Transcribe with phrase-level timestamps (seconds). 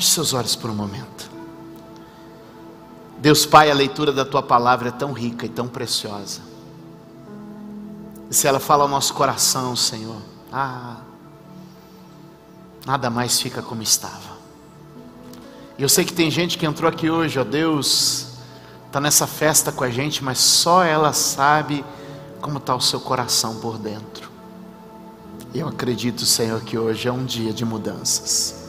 [0.00, 1.30] Feche seus olhos por um momento.
[3.18, 6.40] Deus Pai, a leitura da tua palavra é tão rica e tão preciosa.
[8.30, 10.16] E se ela fala ao nosso coração, Senhor,
[10.50, 10.96] ah,
[12.86, 14.38] nada mais fica como estava.
[15.76, 18.38] E eu sei que tem gente que entrou aqui hoje, ó Deus,
[18.86, 21.84] está nessa festa com a gente, mas só ela sabe
[22.40, 24.30] como está o seu coração por dentro.
[25.54, 28.59] Eu acredito, Senhor, que hoje é um dia de mudanças.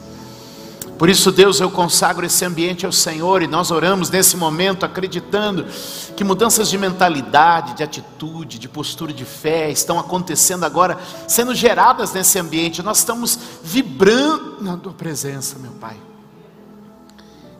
[1.02, 5.66] Por isso, Deus, eu consagro esse ambiente ao Senhor e nós oramos nesse momento acreditando
[6.14, 12.12] que mudanças de mentalidade, de atitude, de postura de fé estão acontecendo agora, sendo geradas
[12.12, 12.84] nesse ambiente.
[12.84, 15.96] Nós estamos vibrando na tua presença, meu Pai.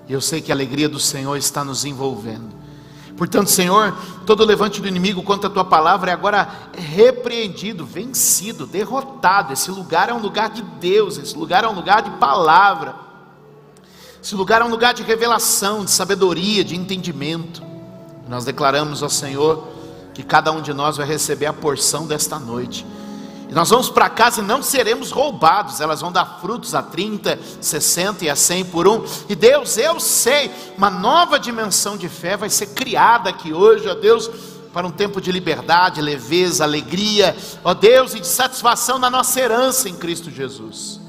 [0.09, 2.55] E eu sei que a alegria do Senhor está nos envolvendo.
[3.17, 3.93] Portanto, Senhor,
[4.25, 9.53] todo levante do inimigo contra a tua palavra é agora repreendido, vencido, derrotado.
[9.53, 13.11] Esse lugar é um lugar de Deus, esse lugar é um lugar de palavra.
[14.23, 17.61] Esse lugar é um lugar de revelação, de sabedoria, de entendimento.
[18.29, 19.67] Nós declaramos ao Senhor
[20.15, 22.87] que cada um de nós vai receber a porção desta noite.
[23.49, 27.37] E nós vamos para casa e não seremos roubados, elas vão dar frutos a 30,
[27.61, 29.05] 60 e a 100 por um.
[29.29, 33.95] E Deus, eu sei, uma nova dimensão de fé vai ser criada aqui hoje, ó
[33.95, 34.31] Deus,
[34.73, 39.89] para um tempo de liberdade, leveza, alegria, ó Deus, e de satisfação na nossa herança
[39.89, 41.01] em Cristo Jesus.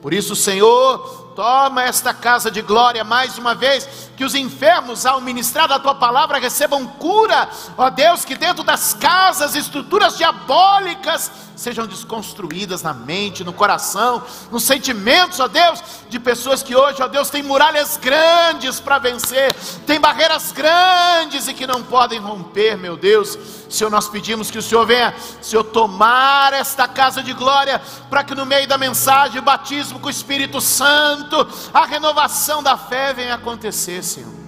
[0.00, 5.20] Por isso, Senhor, Toma esta casa de glória mais uma vez, que os enfermos, ao
[5.20, 11.86] ministrar a tua palavra, recebam cura, ó Deus, que dentro das casas, estruturas diabólicas sejam
[11.86, 17.30] desconstruídas na mente, no coração, nos sentimentos, ó Deus, de pessoas que hoje, ó Deus,
[17.30, 19.54] têm muralhas grandes para vencer,
[19.86, 23.38] tem barreiras grandes e que não podem romper, meu Deus.
[23.68, 28.34] Senhor, nós pedimos que o Senhor venha, Senhor, tomar esta casa de glória, para que
[28.34, 33.34] no meio da mensagem, o batismo com o Espírito Santo, a renovação da fé venha
[33.34, 34.42] acontecer, Senhor.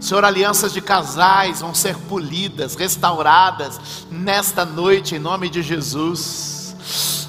[0.00, 6.58] Senhor, alianças de casais vão ser polidas, restauradas nesta noite, em nome de Jesus.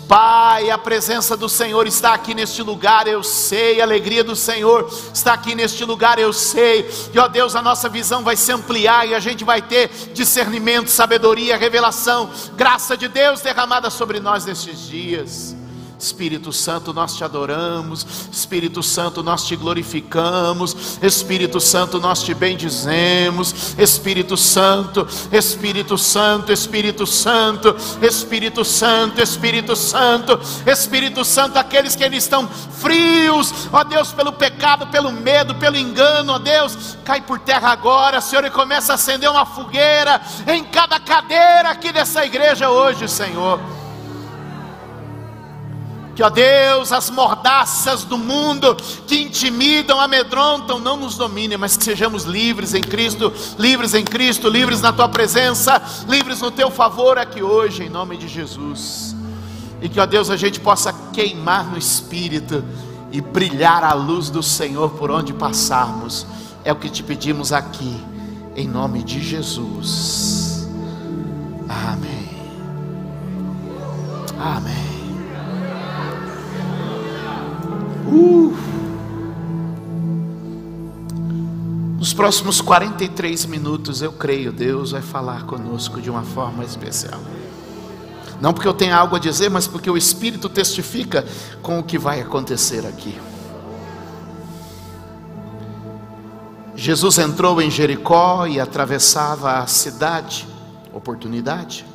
[0.08, 4.92] Pai, a presença do Senhor está aqui neste lugar, eu sei, a alegria do Senhor
[5.14, 6.90] está aqui neste lugar, eu sei.
[7.14, 10.90] E ó Deus, a nossa visão vai se ampliar e a gente vai ter discernimento,
[10.90, 15.56] sabedoria, revelação, graça de Deus derramada sobre nós nestes dias.
[16.00, 23.76] Espírito Santo, nós te adoramos, Espírito Santo, nós te glorificamos, Espírito Santo, nós te bendizemos,
[23.78, 32.16] Espírito Santo, Espírito Santo, Espírito Santo, Espírito Santo, Espírito Santo, Espírito Santo, aqueles que ainda
[32.16, 37.72] estão frios, ó Deus, pelo pecado, pelo medo, pelo engano, ó Deus, cai por terra
[37.72, 43.06] agora, Senhor, e começa a acender uma fogueira em cada cadeira aqui dessa igreja hoje,
[43.10, 43.60] Senhor.
[46.20, 48.76] Que, ó Deus, as mordaças do mundo
[49.08, 54.50] que intimidam, amedrontam, não nos dominem, mas que sejamos livres em Cristo, livres em Cristo,
[54.50, 59.16] livres na tua presença, livres no teu favor aqui hoje, em nome de Jesus.
[59.82, 62.66] E que, ó Deus, a gente possa queimar no espírito
[63.14, 66.28] e brilhar a luz do Senhor por onde passarmos.
[66.66, 67.98] É o que te pedimos aqui,
[68.58, 70.68] em nome de Jesus.
[71.70, 72.30] Amém.
[74.38, 74.99] Amém.
[78.12, 78.56] Uh.
[81.98, 87.20] Nos próximos 43 minutos, eu creio, Deus vai falar conosco de uma forma especial.
[88.40, 91.26] Não porque eu tenha algo a dizer, mas porque o Espírito testifica
[91.62, 93.20] com o que vai acontecer aqui.
[96.74, 100.48] Jesus entrou em Jericó e atravessava a cidade,
[100.94, 101.86] oportunidade.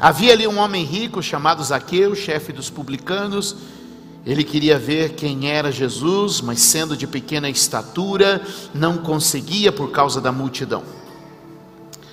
[0.00, 3.56] Havia ali um homem rico chamado Zaqueu, chefe dos publicanos,
[4.26, 8.40] ele queria ver quem era Jesus, mas sendo de pequena estatura,
[8.72, 10.82] não conseguia por causa da multidão.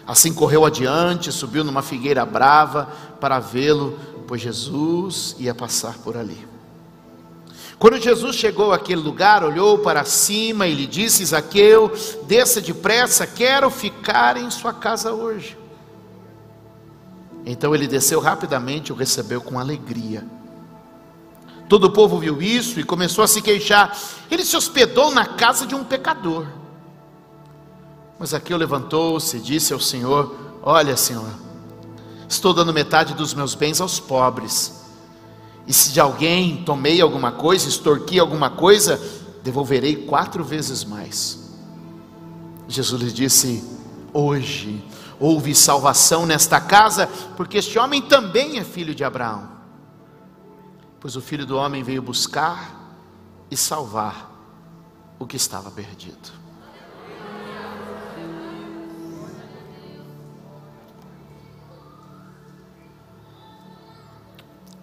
[0.05, 2.89] Assim correu adiante, subiu numa figueira brava
[3.19, 6.45] para vê-lo, pois Jesus ia passar por ali.
[7.79, 11.91] Quando Jesus chegou àquele lugar, olhou para cima e lhe disse: Zaqueu,
[12.27, 15.57] desça depressa, quero ficar em sua casa hoje.
[17.45, 20.23] Então ele desceu rapidamente e o recebeu com alegria.
[21.71, 23.97] Todo o povo viu isso e começou a se queixar.
[24.29, 26.45] Ele se hospedou na casa de um pecador.
[28.19, 31.29] Mas Aqueu levantou-se e disse ao Senhor: Olha, Senhor,
[32.27, 34.83] estou dando metade dos meus bens aos pobres.
[35.65, 39.01] E se de alguém tomei alguma coisa, extorqui alguma coisa,
[39.41, 41.39] devolverei quatro vezes mais.
[42.67, 43.63] Jesus lhe disse:
[44.11, 44.83] Hoje
[45.17, 47.07] houve salvação nesta casa,
[47.37, 49.50] porque este homem também é filho de Abraão
[51.01, 52.79] pois o filho do homem veio buscar
[53.49, 54.29] e salvar
[55.17, 56.31] o que estava perdido.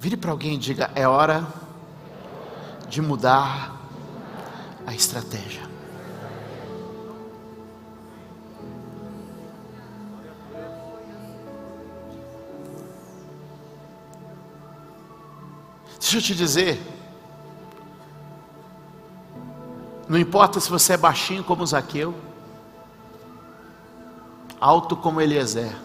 [0.00, 1.46] Vire para alguém e diga: é hora
[2.88, 3.76] de mudar
[4.84, 5.67] a estratégia.
[16.00, 16.80] Deixa eu te dizer,
[20.08, 22.14] não importa se você é baixinho como Zaqueu,
[24.60, 25.76] alto como Eliezer,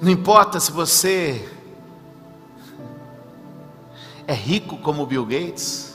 [0.00, 1.48] não importa se você
[4.26, 5.92] é rico como Bill Gates,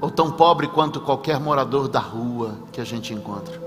[0.00, 3.63] ou tão pobre quanto qualquer morador da rua que a gente encontra.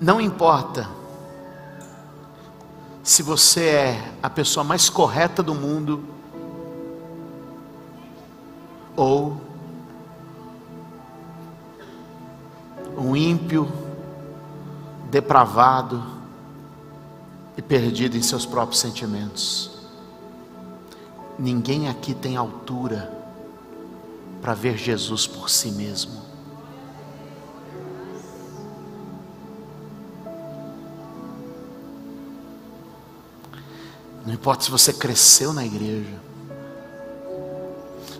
[0.00, 0.88] Não importa
[3.02, 6.04] se você é a pessoa mais correta do mundo
[8.96, 9.40] ou
[12.98, 13.70] um ímpio,
[15.10, 16.02] depravado
[17.56, 19.70] e perdido em seus próprios sentimentos.
[21.38, 23.12] Ninguém aqui tem altura
[24.42, 26.25] para ver Jesus por si mesmo.
[34.26, 36.20] Não importa se você cresceu na igreja.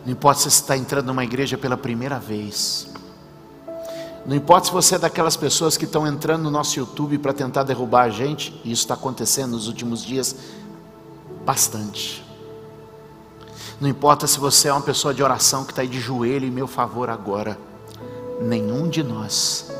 [0.05, 2.87] Não importa se você está entrando numa igreja pela primeira vez.
[4.25, 7.65] Não importa se você é daquelas pessoas que estão entrando no nosso YouTube para tentar
[7.65, 10.37] derrubar a gente, e isso está acontecendo nos últimos dias
[11.45, 12.25] bastante.
[13.81, 16.53] Não importa se você é uma pessoa de oração que está aí de joelho em
[16.53, 17.59] meu favor agora.
[18.41, 19.73] Nenhum de nós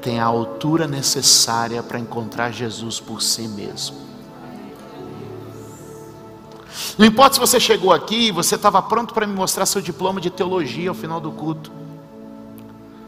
[0.00, 4.07] tem a altura necessária para encontrar Jesus por si mesmo.
[6.98, 10.20] Não importa se você chegou aqui e você estava pronto para me mostrar seu diploma
[10.20, 11.70] de teologia ao final do culto,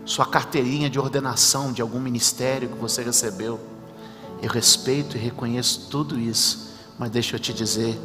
[0.04, 3.58] sua carteirinha de ordenação de algum ministério que você recebeu.
[4.40, 7.98] Eu respeito e reconheço tudo isso, mas deixa eu te dizer: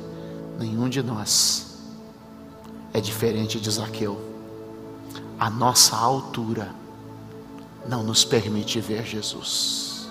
[0.58, 1.78] nenhum de nós
[2.92, 4.20] é diferente de Zaqueu.
[5.40, 6.74] A nossa altura
[7.88, 10.10] não nos permite ver Jesus.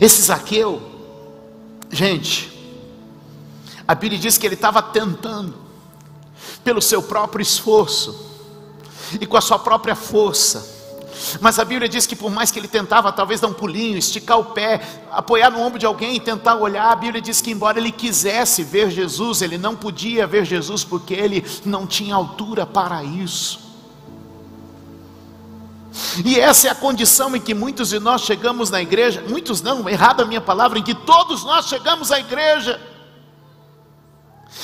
[0.00, 0.93] Esse Zaqueu,
[1.94, 2.50] Gente,
[3.86, 5.54] a Bíblia diz que ele estava tentando,
[6.64, 8.32] pelo seu próprio esforço
[9.20, 10.74] e com a sua própria força.
[11.40, 14.40] Mas a Bíblia diz que por mais que ele tentava talvez dar um pulinho, esticar
[14.40, 17.78] o pé, apoiar no ombro de alguém e tentar olhar, a Bíblia diz que embora
[17.78, 23.04] ele quisesse ver Jesus, ele não podia ver Jesus porque ele não tinha altura para
[23.04, 23.63] isso.
[26.24, 29.88] E essa é a condição em que muitos de nós chegamos na igreja, muitos não,
[29.88, 32.80] errada a minha palavra, em que todos nós chegamos à igreja.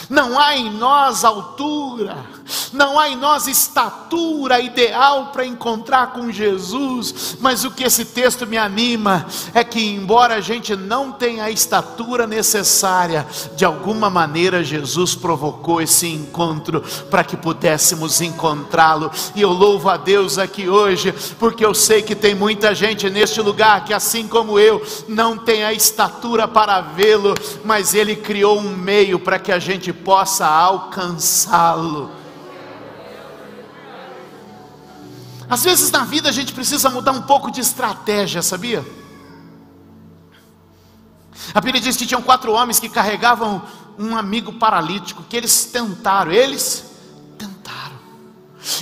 [0.09, 2.17] Não há em nós altura,
[2.73, 8.47] não há em nós estatura ideal para encontrar com Jesus, mas o que esse texto
[8.47, 13.27] me anima é que, embora a gente não tenha a estatura necessária,
[13.57, 19.97] de alguma maneira Jesus provocou esse encontro para que pudéssemos encontrá-lo, e eu louvo a
[19.97, 24.59] Deus aqui hoje, porque eu sei que tem muita gente neste lugar que, assim como
[24.59, 29.59] eu, não tem a estatura para vê-lo, mas Ele criou um meio para que a
[29.59, 32.20] gente possa alcançá-lo.
[35.51, 38.87] Às vezes na vida a gente precisa mudar um pouco de estratégia, sabia?
[41.53, 43.61] A Bíblia diz que tinham quatro homens que carregavam
[43.99, 46.85] um amigo paralítico, que eles tentaram, eles
[47.37, 47.99] tentaram.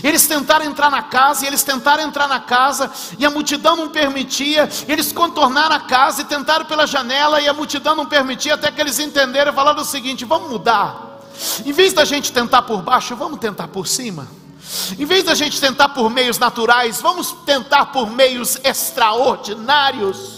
[0.05, 3.89] Eles tentaram entrar na casa, e eles tentaram entrar na casa, e a multidão não
[3.89, 4.69] permitia.
[4.87, 8.81] Eles contornaram a casa e tentaram pela janela, e a multidão não permitia, até que
[8.81, 11.23] eles entenderam e falaram o seguinte: vamos mudar.
[11.65, 14.29] Em vez da gente tentar por baixo, vamos tentar por cima.
[14.99, 20.38] Em vez da gente tentar por meios naturais, vamos tentar por meios extraordinários.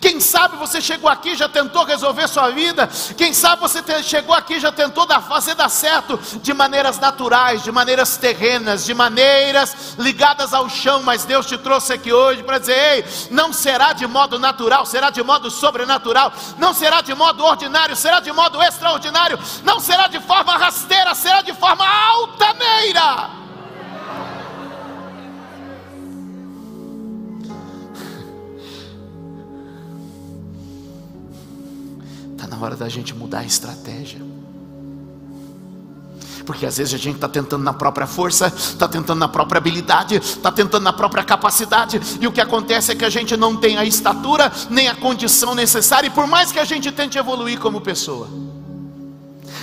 [0.00, 2.88] Quem sabe você chegou aqui já tentou resolver sua vida.
[3.16, 7.72] Quem sabe você chegou aqui já tentou dar, fazer dar certo de maneiras naturais, de
[7.72, 11.02] maneiras terrenas, de maneiras ligadas ao chão.
[11.02, 15.10] Mas Deus te trouxe aqui hoje para dizer: ei, não será de modo natural, será
[15.10, 16.32] de modo sobrenatural.
[16.58, 19.38] Não será de modo ordinário, será de modo extraordinário.
[19.64, 23.41] Não será de forma rasteira, será de forma altaneira.
[32.62, 34.20] Hora da gente mudar a estratégia.
[36.44, 40.16] Porque às vezes a gente está tentando na própria força, está tentando na própria habilidade,
[40.16, 43.78] está tentando na própria capacidade, e o que acontece é que a gente não tem
[43.78, 47.80] a estatura nem a condição necessária, e por mais que a gente tente evoluir como
[47.80, 48.28] pessoa.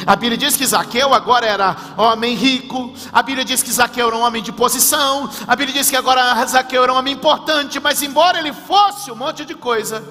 [0.05, 4.15] A Bíblia diz que Zaqueu agora era homem rico, a Bíblia diz que Zaqueu era
[4.15, 8.01] um homem de posição, a Bíblia diz que agora Zaqueu era um homem importante, mas
[8.01, 10.01] embora ele fosse um monte de coisa,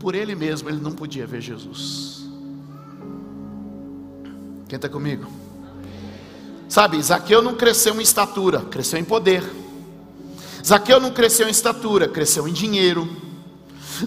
[0.00, 2.24] por ele mesmo ele não podia ver Jesus.
[4.66, 5.30] Quem está comigo?
[6.68, 9.44] Sabe, Zaqueu não cresceu em estatura, cresceu em poder.
[10.66, 13.08] Zaqueu não cresceu em estatura, cresceu em dinheiro.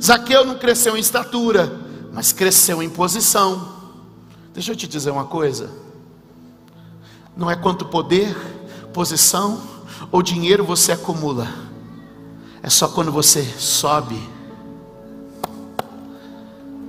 [0.02, 1.80] Zaqueu não cresceu em estatura,
[2.12, 3.74] mas cresceu em posição.
[4.52, 5.70] Deixa eu te dizer uma coisa:
[7.38, 8.36] não é quanto poder,
[8.94, 9.62] posição
[10.12, 11.48] ou dinheiro você acumula,
[12.64, 14.33] é só quando você sobe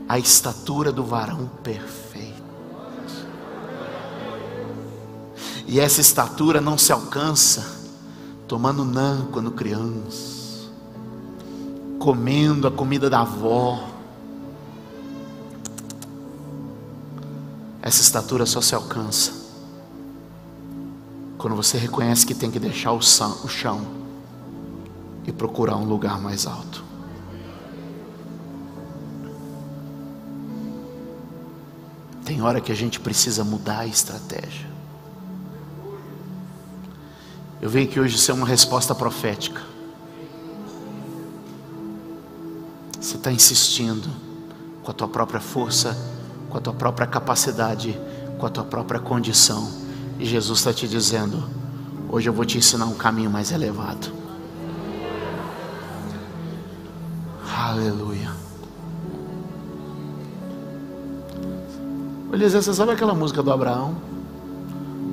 [0.09, 2.43] a estatura do varão perfeito.
[5.67, 7.83] E essa estatura não se alcança
[8.47, 10.69] tomando nan quando criança,
[11.99, 13.95] comendo a comida da avó
[17.85, 19.31] Essa estatura só se alcança
[21.37, 23.87] quando você reconhece que tem que deixar o chão
[25.27, 26.84] e procurar um lugar mais alto.
[32.25, 34.67] Tem hora que a gente precisa mudar a estratégia.
[37.61, 39.63] Eu venho aqui hoje ser uma resposta profética.
[43.01, 44.09] Você está insistindo
[44.83, 45.97] com a tua própria força
[46.55, 47.99] com a tua própria capacidade,
[48.39, 49.69] com a tua própria condição.
[50.21, 51.43] E Jesus está te dizendo:
[52.09, 54.13] hoje eu vou te ensinar um caminho mais elevado.
[57.53, 58.14] Aleluia.
[62.35, 63.97] Eliezer, você sabe aquela música do Abraão?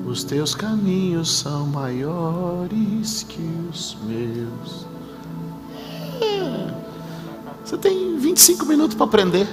[0.07, 4.87] Os teus caminhos são maiores que os meus.
[6.19, 6.73] É.
[7.63, 9.47] Você tem 25 minutos para aprender.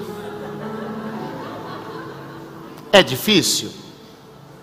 [2.90, 3.70] É difícil?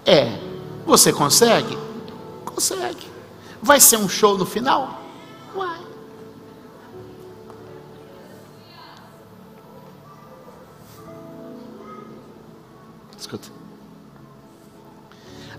[0.04, 0.40] É.
[0.88, 1.78] Você consegue?
[2.44, 3.08] Consegue.
[3.62, 4.95] Vai ser um show no final?
[13.26, 13.48] Escuta.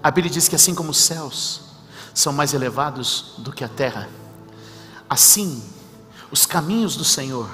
[0.01, 1.63] A Bíblia diz que assim como os céus
[2.15, 4.09] são mais elevados do que a terra,
[5.11, 5.61] assim
[6.31, 7.51] os caminhos do Senhor,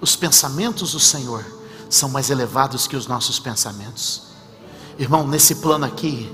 [0.00, 1.44] os pensamentos do Senhor
[1.88, 4.32] são mais elevados que os nossos pensamentos.
[4.98, 6.28] Irmão, nesse plano aqui,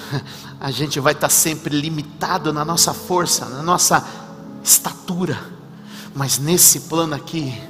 [0.58, 4.08] a gente vai estar sempre limitado na nossa força, na nossa
[4.62, 5.38] estatura,
[6.14, 7.62] mas nesse plano aqui,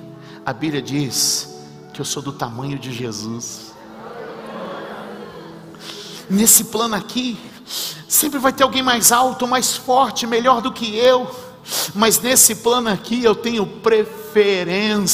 [0.47, 1.49] a Bíblia diz
[1.93, 3.74] que eu sou do tamanho de Jesus.
[6.29, 7.39] Nesse plano aqui,
[8.09, 11.31] sempre vai ter alguém mais alto, mais forte, melhor do que eu,
[11.95, 15.05] mas nesse plano aqui eu tenho preferência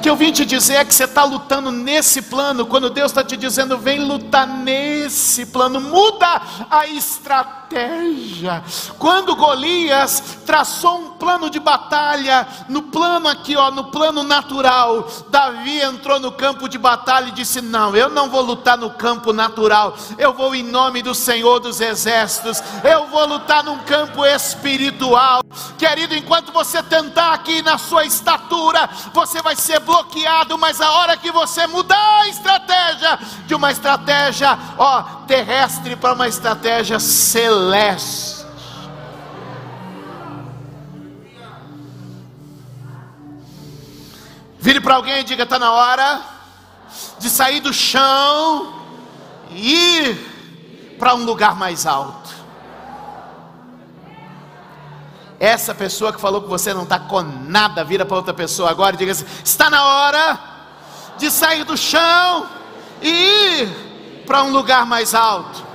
[0.00, 3.24] que eu vim te dizer é que você está lutando nesse plano, quando Deus está
[3.24, 8.62] te dizendo, vem lutar nesse plano, muda a estratégia.
[8.98, 15.80] Quando Golias traçou um plano de batalha, no plano aqui, ó, no plano natural, Davi
[15.80, 19.96] entrou no campo de batalha e disse: Não, eu não vou lutar no campo natural,
[20.18, 25.42] eu vou em nome do Senhor dos Exércitos, eu vou lutar num campo espiritual.
[25.78, 31.16] Querido, enquanto você tentar aqui na sua estatura, você vai ser bloqueado, mas a hora
[31.16, 38.42] que você mudar a estratégia de uma estratégia, ó, terrestre para uma estratégia celeste.
[44.58, 46.22] Vire para alguém e diga: está na hora
[47.18, 48.80] de sair do chão
[49.50, 52.41] e ir para um lugar mais alto.
[55.42, 58.94] Essa pessoa que falou que você não está com nada, vira para outra pessoa agora
[58.94, 60.38] e diga assim: está na hora
[61.18, 62.46] de sair do chão
[63.02, 65.66] e ir para um lugar mais alto.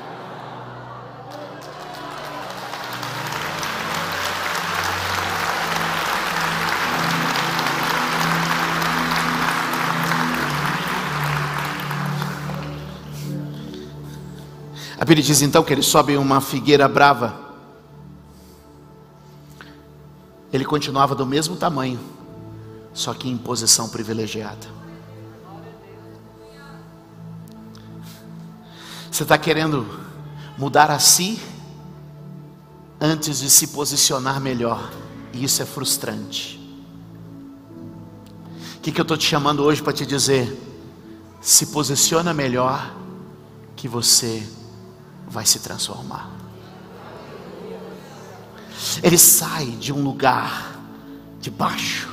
[14.98, 17.47] A Bíblia diz então que ele sobe uma figueira brava
[20.58, 22.00] ele continuava do mesmo tamanho,
[22.94, 24.68] só que em posição privilegiada.
[29.12, 29.86] Você está querendo
[30.58, 31.40] mudar a si
[33.00, 34.92] antes de se posicionar melhor,
[35.32, 36.58] e isso é frustrante.
[38.78, 40.56] O que, que eu estou te chamando hoje para te dizer?
[41.40, 42.96] Se posiciona melhor
[43.76, 44.48] que você
[45.28, 46.37] vai se transformar.
[49.02, 50.76] Ele sai de um lugar
[51.40, 52.10] de baixo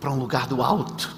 [0.00, 1.14] para um lugar do alto.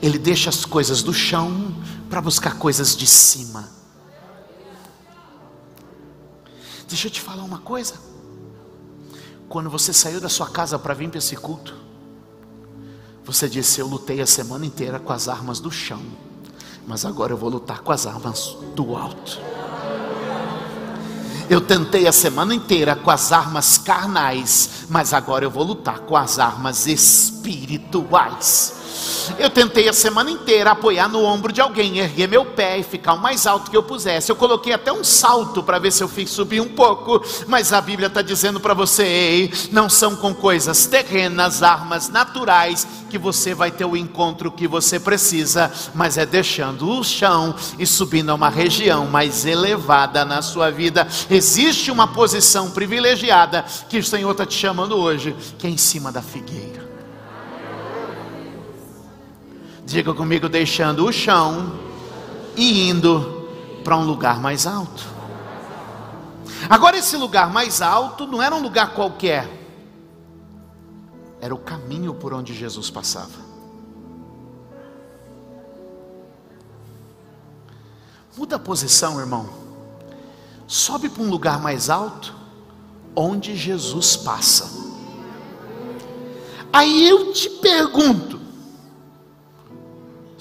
[0.00, 1.74] Ele deixa as coisas do chão
[2.08, 3.68] para buscar coisas de cima.
[6.88, 7.94] Deixa eu te falar uma coisa.
[9.48, 11.74] Quando você saiu da sua casa para vir para esse culto,
[13.24, 16.02] você disse: Eu lutei a semana inteira com as armas do chão,
[16.86, 19.40] mas agora eu vou lutar com as armas do alto.
[21.48, 26.16] Eu tentei a semana inteira com as armas carnais, mas agora eu vou lutar com
[26.16, 28.83] as armas espirituais.
[29.38, 33.14] Eu tentei a semana inteira apoiar no ombro de alguém, erguer meu pé e ficar
[33.14, 34.30] o mais alto que eu pusesse.
[34.30, 37.80] Eu coloquei até um salto para ver se eu fiz subir um pouco, mas a
[37.80, 43.54] Bíblia está dizendo para você: ei, não são com coisas terrenas, armas naturais, que você
[43.54, 48.34] vai ter o encontro que você precisa, mas é deixando o chão e subindo a
[48.34, 51.06] uma região mais elevada na sua vida.
[51.30, 56.10] Existe uma posição privilegiada que o Senhor está te chamando hoje, que é em cima
[56.10, 56.93] da figueira.
[59.84, 61.78] Diga comigo, deixando o chão
[62.56, 63.48] e indo
[63.84, 65.04] para um lugar mais alto.
[66.68, 69.48] Agora, esse lugar mais alto não era um lugar qualquer,
[71.40, 73.44] era o caminho por onde Jesus passava.
[78.36, 79.48] Muda a posição, irmão.
[80.66, 82.34] Sobe para um lugar mais alto,
[83.14, 84.70] onde Jesus passa.
[86.72, 88.33] Aí eu te pergunto: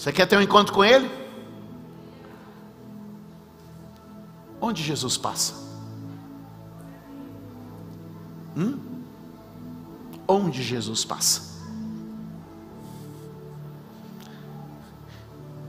[0.04, 1.10] você quer ter um encontro com Ele?
[4.60, 5.54] Onde Jesus passa?
[8.54, 8.78] Hum?
[10.28, 11.42] Onde Jesus passa?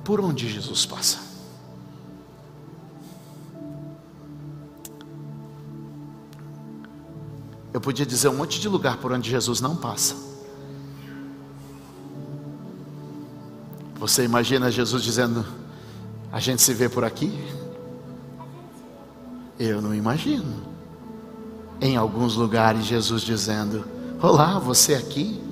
[0.02, 1.20] Por onde Jesus passa?
[7.72, 10.33] Eu podia dizer um monte de lugar por onde Jesus não passa.
[14.06, 15.46] Você imagina Jesus dizendo:
[16.30, 17.32] A gente se vê por aqui?
[19.58, 20.62] Eu não imagino.
[21.80, 23.82] Em alguns lugares, Jesus dizendo:
[24.20, 25.42] Olá, você aqui?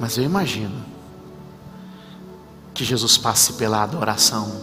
[0.00, 0.74] Mas eu imagino
[2.74, 4.60] que Jesus passe pela adoração,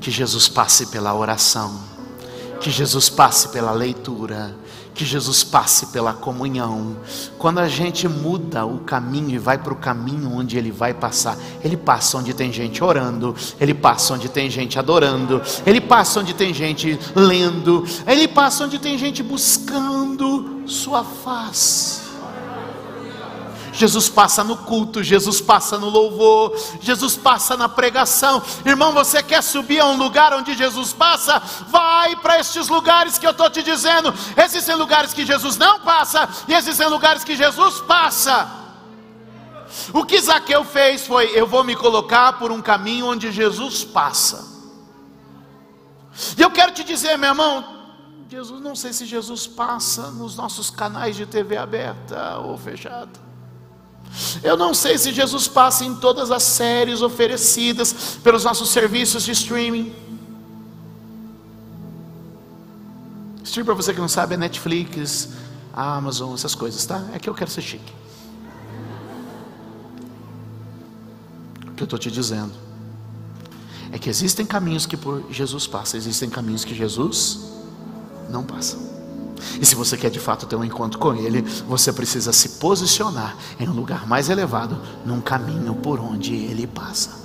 [0.00, 1.80] que Jesus passe pela oração,
[2.60, 4.54] que Jesus passe pela leitura,
[4.94, 6.96] que Jesus passe pela comunhão.
[7.36, 11.36] Quando a gente muda o caminho e vai para o caminho onde Ele vai passar,
[11.62, 16.32] Ele passa onde tem gente orando, Ele passa onde tem gente adorando, Ele passa onde
[16.32, 22.03] tem gente lendo, Ele passa onde tem gente buscando Sua face.
[23.74, 28.40] Jesus passa no culto, Jesus passa no louvor, Jesus passa na pregação.
[28.64, 31.40] Irmão, você quer subir a um lugar onde Jesus passa?
[31.68, 34.14] Vai para estes lugares que eu estou te dizendo.
[34.36, 38.48] Existem lugares que Jesus não passa, e existem lugares que Jesus passa.
[39.92, 44.54] O que Zaqueu fez foi: eu vou me colocar por um caminho onde Jesus passa.
[46.38, 47.64] E eu quero te dizer, meu irmão,
[48.28, 53.33] Jesus, não sei se Jesus passa nos nossos canais de TV aberta ou fechada.
[54.42, 59.32] Eu não sei se Jesus passa em todas as séries oferecidas pelos nossos serviços de
[59.32, 59.92] streaming.
[63.42, 65.30] Stream para você que não sabe é Netflix,
[65.72, 67.04] Amazon, essas coisas, tá?
[67.12, 67.92] É que eu quero ser chique.
[71.66, 72.52] O que eu estou te dizendo
[73.90, 77.40] é que existem caminhos que por Jesus passa, existem caminhos que Jesus
[78.30, 78.93] não passa.
[79.60, 83.36] E se você quer de fato ter um encontro com Ele, você precisa se posicionar
[83.58, 87.24] em um lugar mais elevado, num caminho por onde Ele passa.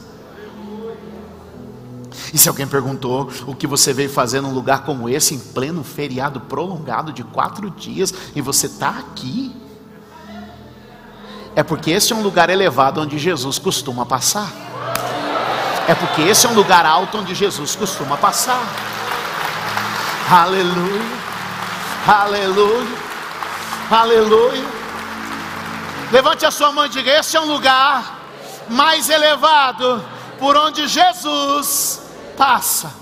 [2.34, 5.84] E se alguém perguntou o que você veio fazer num lugar como esse, em pleno
[5.84, 9.56] feriado prolongado de quatro dias, e você está aqui,
[11.56, 14.52] é porque esse é um lugar elevado onde Jesus costuma passar.
[15.88, 18.62] É porque esse é um lugar alto onde Jesus costuma passar.
[20.30, 21.29] Aleluia.
[22.10, 22.98] Aleluia.
[23.91, 24.65] Aleluia.
[26.12, 28.17] Levante a sua mão e diga: Esse é um lugar
[28.67, 30.04] mais elevado
[30.39, 32.02] por onde Jesus
[32.36, 32.99] passa.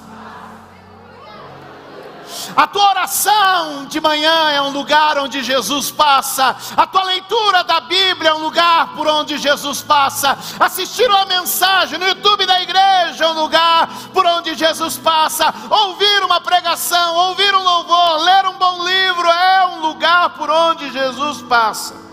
[2.55, 6.55] A tua oração de manhã é um lugar onde Jesus passa.
[6.75, 10.37] A tua leitura da Bíblia é um lugar por onde Jesus passa.
[10.59, 15.53] Assistir uma mensagem no YouTube da igreja é um lugar por onde Jesus passa.
[15.69, 20.91] Ouvir uma pregação, ouvir um louvor, ler um bom livro é um lugar por onde
[20.91, 22.07] Jesus passa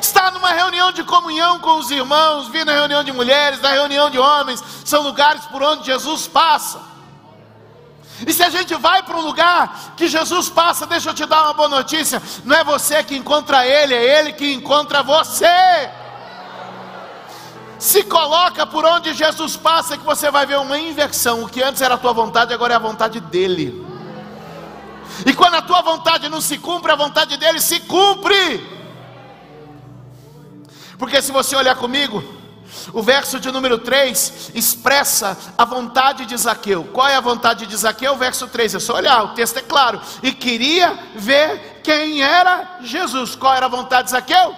[0.00, 4.10] estar numa reunião de comunhão com os irmãos, vir na reunião de mulheres, na reunião
[4.10, 6.89] de homens, são lugares por onde Jesus passa.
[8.26, 11.44] E se a gente vai para um lugar que Jesus passa, deixa eu te dar
[11.44, 15.46] uma boa notícia: não é você que encontra Ele, é Ele que encontra você.
[17.78, 21.44] Se coloca por onde Jesus passa, que você vai ver uma inversão.
[21.44, 23.86] O que antes era a tua vontade, agora é a vontade dEle.
[25.24, 28.78] E quando a tua vontade não se cumpre, a vontade dEle se cumpre.
[30.98, 32.22] Porque se você olhar comigo,
[32.92, 36.84] o verso de número 3 expressa a vontade de Zaqueu.
[36.92, 38.12] Qual é a vontade de Zaqueu?
[38.12, 40.00] O verso 3, é só olhar, o texto é claro.
[40.22, 43.34] E queria ver quem era Jesus.
[43.34, 44.54] Qual era a vontade de Zaqueu?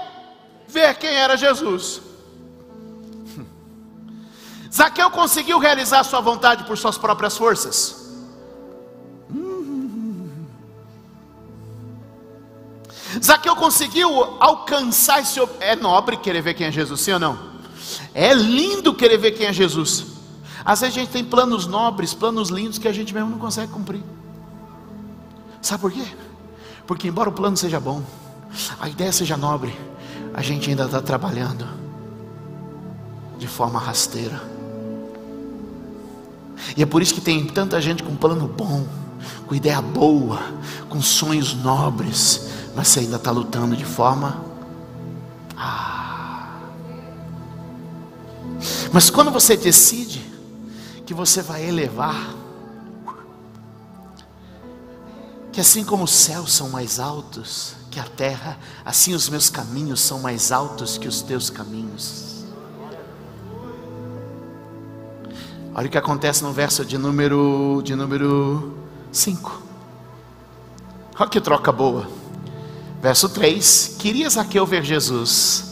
[0.68, 2.00] Ver quem era Jesus.
[4.72, 8.00] Zaqueu conseguiu realizar sua vontade por suas próprias forças?
[13.22, 14.08] Zaqueu conseguiu
[14.40, 15.40] alcançar esse.
[15.60, 17.51] É nobre querer ver quem é Jesus, sim ou não?
[18.14, 20.06] É lindo querer ver quem é Jesus.
[20.64, 23.72] Às vezes a gente tem planos nobres, planos lindos que a gente mesmo não consegue
[23.72, 24.02] cumprir.
[25.60, 26.04] Sabe por quê?
[26.86, 28.02] Porque, embora o plano seja bom,
[28.80, 29.74] a ideia seja nobre,
[30.34, 31.66] a gente ainda está trabalhando
[33.38, 34.42] de forma rasteira.
[36.76, 38.86] E é por isso que tem tanta gente com plano bom,
[39.46, 40.40] com ideia boa,
[40.88, 44.44] com sonhos nobres, mas você ainda está lutando de forma.
[45.56, 45.91] Ah,
[48.92, 50.20] mas quando você decide
[51.06, 52.34] que você vai elevar,
[55.50, 60.00] que assim como os céus são mais altos que a terra, assim os meus caminhos
[60.00, 62.44] são mais altos que os teus caminhos.
[65.74, 68.76] Olha o que acontece no verso de número de número
[69.10, 69.62] 5.
[71.18, 72.08] Olha que troca boa.
[73.00, 75.64] Verso 3: Queria Zaqueu ver Jesus.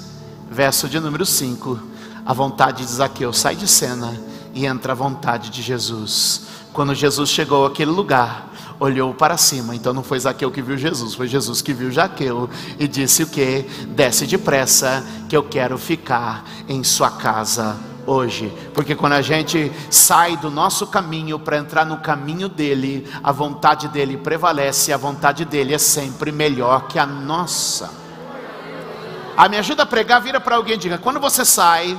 [0.51, 1.90] Verso de número 5
[2.31, 4.17] a vontade de Zaqueu sai de cena
[4.55, 6.43] e entra a vontade de Jesus.
[6.73, 9.75] Quando Jesus chegou àquele lugar, olhou para cima.
[9.75, 13.27] Então não foi Zaqueu que viu Jesus, foi Jesus que viu Zaqueu e disse o
[13.27, 13.63] que?
[13.97, 18.53] Desce depressa, que eu quero ficar em sua casa hoje.
[18.75, 23.89] Porque quando a gente sai do nosso caminho para entrar no caminho dele, a vontade
[23.89, 27.91] dele prevalece, a vontade dele é sempre melhor que a nossa.
[29.37, 31.99] Ah, me ajuda a pregar, vira para alguém e diga: quando você sai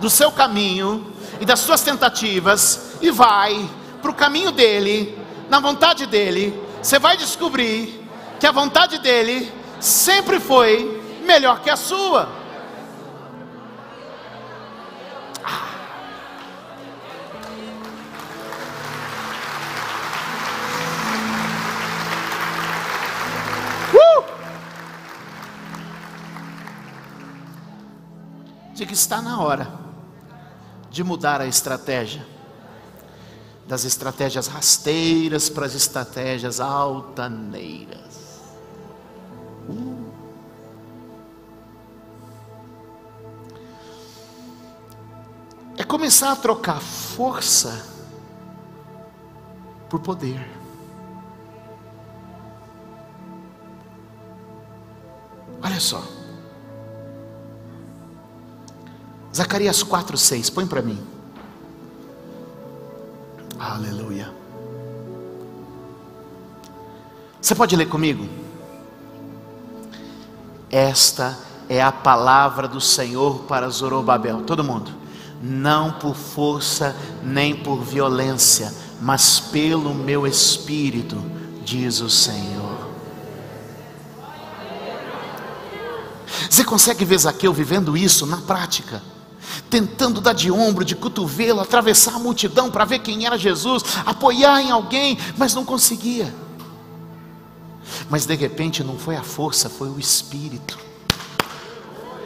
[0.00, 3.68] do seu caminho e das suas tentativas e vai
[4.00, 8.06] para o caminho dele, na vontade dele, você vai descobrir
[8.38, 12.28] que a vontade dele sempre foi melhor que a sua.
[23.94, 24.24] Uh!
[28.74, 29.83] Diga que está na hora
[30.94, 32.24] de mudar a estratégia,
[33.66, 38.40] das estratégias rasteiras para as estratégias altaneiras.
[39.68, 40.04] Uh.
[45.76, 47.84] É começar a trocar força
[49.90, 50.48] por poder.
[55.60, 56.13] Olha só.
[59.34, 60.98] Zacarias 4, 6, põe para mim.
[63.58, 64.32] Aleluia.
[67.40, 68.28] Você pode ler comigo?
[70.70, 71.36] Esta
[71.68, 74.42] é a palavra do Senhor para Zorobabel.
[74.42, 74.90] Todo mundo.
[75.42, 81.20] Não por força nem por violência, mas pelo meu espírito,
[81.64, 82.88] diz o Senhor.
[86.48, 89.02] Você consegue ver Zaqueu vivendo isso na prática?
[89.70, 94.60] Tentando dar de ombro, de cotovelo, atravessar a multidão para ver quem era Jesus, apoiar
[94.62, 96.32] em alguém, mas não conseguia.
[98.08, 100.78] Mas de repente não foi a força, foi o Espírito.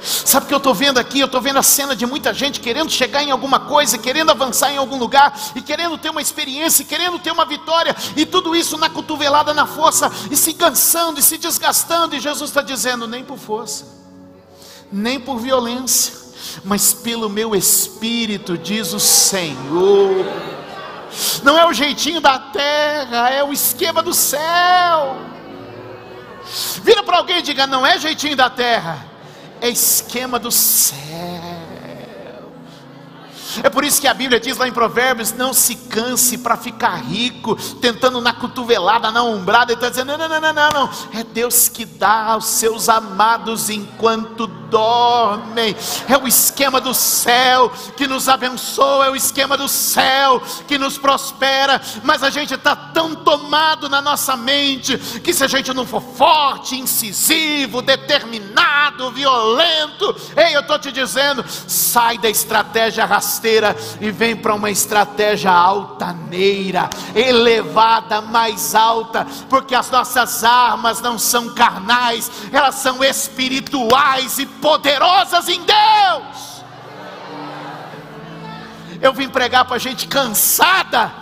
[0.00, 1.20] Sabe o que eu estou vendo aqui?
[1.20, 4.70] Eu estou vendo a cena de muita gente querendo chegar em alguma coisa, querendo avançar
[4.70, 8.78] em algum lugar, e querendo ter uma experiência, querendo ter uma vitória, e tudo isso
[8.78, 13.24] na cotovelada, na força, e se cansando, e se desgastando, e Jesus está dizendo: nem
[13.24, 13.86] por força,
[14.90, 16.14] nem por violência,
[16.64, 20.26] mas pelo meu espírito, diz o Senhor.
[21.42, 25.16] Não é o jeitinho da terra, é o esquema do céu.
[26.82, 29.06] Vira para alguém e diga: não é jeitinho da terra,
[29.60, 31.07] é esquema do céu.
[33.62, 36.96] É por isso que a Bíblia diz lá em Provérbios: não se canse para ficar
[36.96, 41.24] rico, tentando na cotovelada, na umbrada, ele está dizendo: não, não, não, não, não, é
[41.24, 45.74] Deus que dá aos seus amados enquanto dormem,
[46.08, 50.98] é o esquema do céu que nos abençoa, é o esquema do céu que nos
[50.98, 55.86] prospera, mas a gente está tão tomado na nossa mente que se a gente não
[55.86, 63.47] for forte, incisivo, determinado, violento, ei, eu estou te dizendo, sai da estratégia rasteira
[64.00, 71.54] e vem para uma estratégia altaneira, elevada, mais alta, porque as nossas armas não são
[71.54, 76.64] carnais, elas são espirituais e poderosas em Deus.
[79.00, 81.12] Eu vim pregar para gente cansada,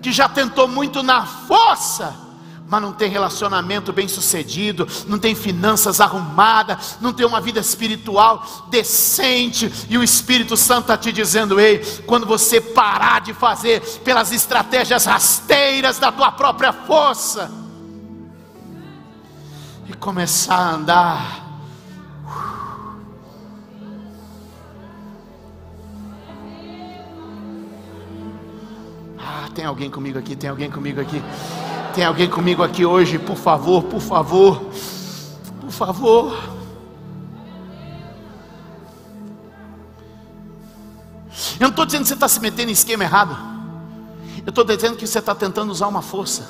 [0.00, 2.25] que já tentou muito na força,
[2.68, 8.44] mas não tem relacionamento bem sucedido, não tem finanças arrumadas, não tem uma vida espiritual
[8.68, 14.32] decente, e o Espírito Santo está te dizendo: ei, quando você parar de fazer pelas
[14.32, 17.50] estratégias rasteiras da tua própria força,
[19.88, 21.46] e começar a andar
[29.28, 31.20] Ah, tem alguém comigo aqui, tem alguém comigo aqui.
[31.96, 34.70] Tem alguém comigo aqui hoje, por favor, por favor.
[35.62, 36.38] Por favor.
[41.58, 43.34] Eu não estou dizendo que você está se metendo em esquema errado.
[44.44, 46.46] Eu estou dizendo que você está tentando usar uma força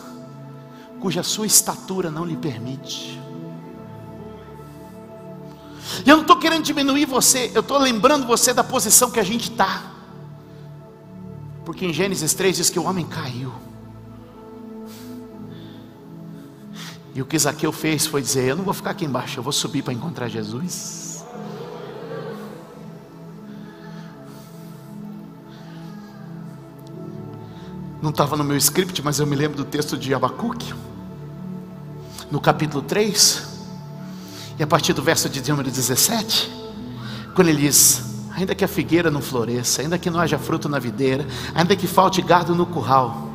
[1.00, 3.22] cuja sua estatura não lhe permite.
[6.04, 9.52] Eu não estou querendo diminuir você, eu estou lembrando você da posição que a gente
[9.52, 9.92] está.
[11.64, 13.75] Porque em Gênesis 3 diz que o homem caiu.
[17.16, 19.50] E o que Zaqueu fez foi dizer: Eu não vou ficar aqui embaixo, eu vou
[19.50, 21.24] subir para encontrar Jesus.
[28.02, 30.74] Não estava no meu script, mas eu me lembro do texto de Abacuque,
[32.30, 33.48] no capítulo 3,
[34.58, 36.52] e a partir do verso de número 17,
[37.34, 40.78] quando ele diz: ainda que a figueira não floresça, ainda que não haja fruto na
[40.78, 43.30] videira, ainda que falte gado no curral,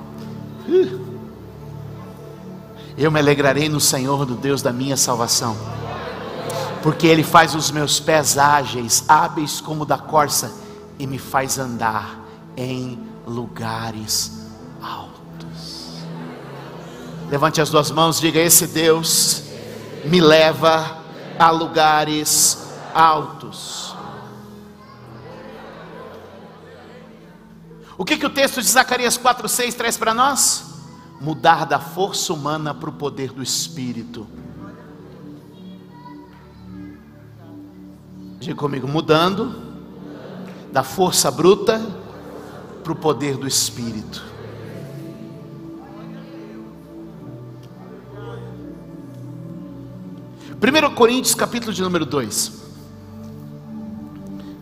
[3.04, 5.58] eu me alegrarei no Senhor, do Deus da minha salvação,
[6.84, 10.54] porque Ele faz os meus pés ágeis, hábeis como da corça,
[11.00, 12.20] e me faz andar
[12.56, 14.32] em lugares
[14.82, 15.94] altos.
[17.30, 19.44] Levante as duas mãos, diga: Esse Deus
[20.06, 20.98] me leva
[21.40, 23.96] a lugares altos.
[27.98, 30.71] O que, que o texto de Zacarias 4,6 traz para nós?
[31.22, 34.28] Mudar da força humana para o poder do Espírito.
[38.40, 39.56] Diga comigo, mudando
[40.72, 41.80] da força bruta
[42.84, 44.26] para o poder do Espírito.
[50.60, 52.64] Primeiro Coríntios capítulo de número 2,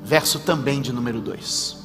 [0.04, 1.79] verso também de número 2.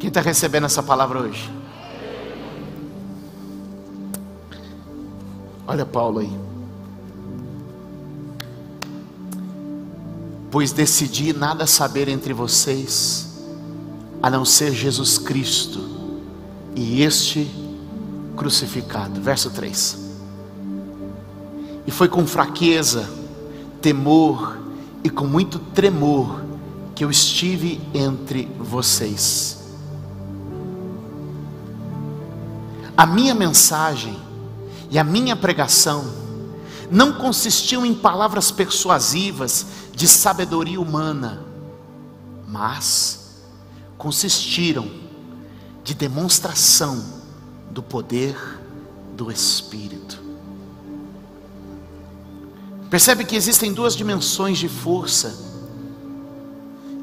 [0.00, 1.52] Quem está recebendo essa palavra hoje?
[5.68, 6.32] Olha Paulo aí.
[10.50, 13.44] Pois decidi nada saber entre vocês,
[14.22, 15.86] a não ser Jesus Cristo
[16.74, 17.48] e este
[18.38, 19.20] crucificado.
[19.20, 19.98] Verso 3.
[21.86, 23.06] E foi com fraqueza,
[23.82, 24.56] temor
[25.04, 26.42] e com muito tremor
[26.94, 29.59] que eu estive entre vocês.
[33.00, 34.14] A minha mensagem
[34.90, 36.04] e a minha pregação
[36.90, 39.64] não consistiam em palavras persuasivas
[39.96, 41.42] de sabedoria humana,
[42.46, 43.40] mas
[43.96, 44.86] consistiram
[45.82, 47.02] de demonstração
[47.70, 48.36] do poder
[49.16, 50.22] do Espírito.
[52.90, 55.34] Percebe que existem duas dimensões de força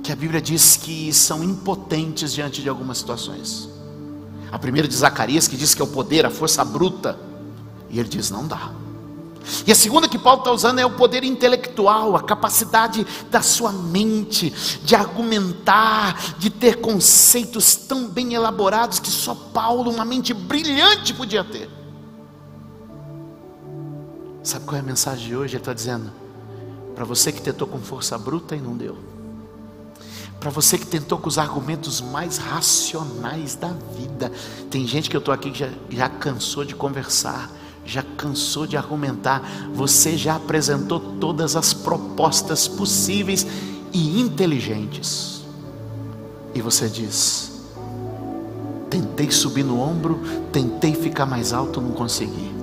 [0.04, 3.77] que a Bíblia diz que são impotentes diante de algumas situações.
[4.52, 7.18] A primeira de Zacarias, que diz que é o poder, a força bruta.
[7.90, 8.72] E ele diz: não dá.
[9.66, 13.72] E a segunda que Paulo está usando é o poder intelectual, a capacidade da sua
[13.72, 14.50] mente
[14.84, 21.44] de argumentar, de ter conceitos tão bem elaborados que só Paulo, uma mente brilhante, podia
[21.44, 21.70] ter.
[24.44, 25.56] Sabe qual é a mensagem de hoje?
[25.56, 26.12] Ele está dizendo:
[26.96, 28.98] para você que tentou com força bruta e não deu.
[30.40, 34.32] Para você que tentou com os argumentos mais racionais da vida.
[34.70, 37.52] Tem gente que eu estou aqui que já, já cansou de conversar,
[37.84, 39.42] já cansou de argumentar,
[39.74, 43.48] você já apresentou todas as propostas possíveis
[43.94, 45.42] e inteligentes.
[46.54, 47.64] E você diz:
[48.90, 50.22] tentei subir no ombro,
[50.52, 52.56] tentei ficar mais alto, não consegui.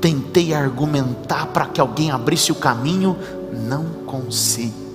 [0.00, 3.16] Tentei argumentar para que alguém abrisse o caminho,
[3.52, 4.87] não consegui.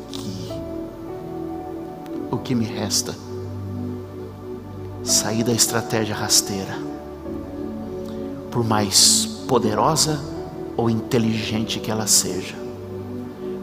[2.34, 3.16] O que me resta?
[5.04, 6.76] Sair da estratégia rasteira.
[8.50, 10.20] Por mais poderosa
[10.76, 12.56] ou inteligente que ela seja.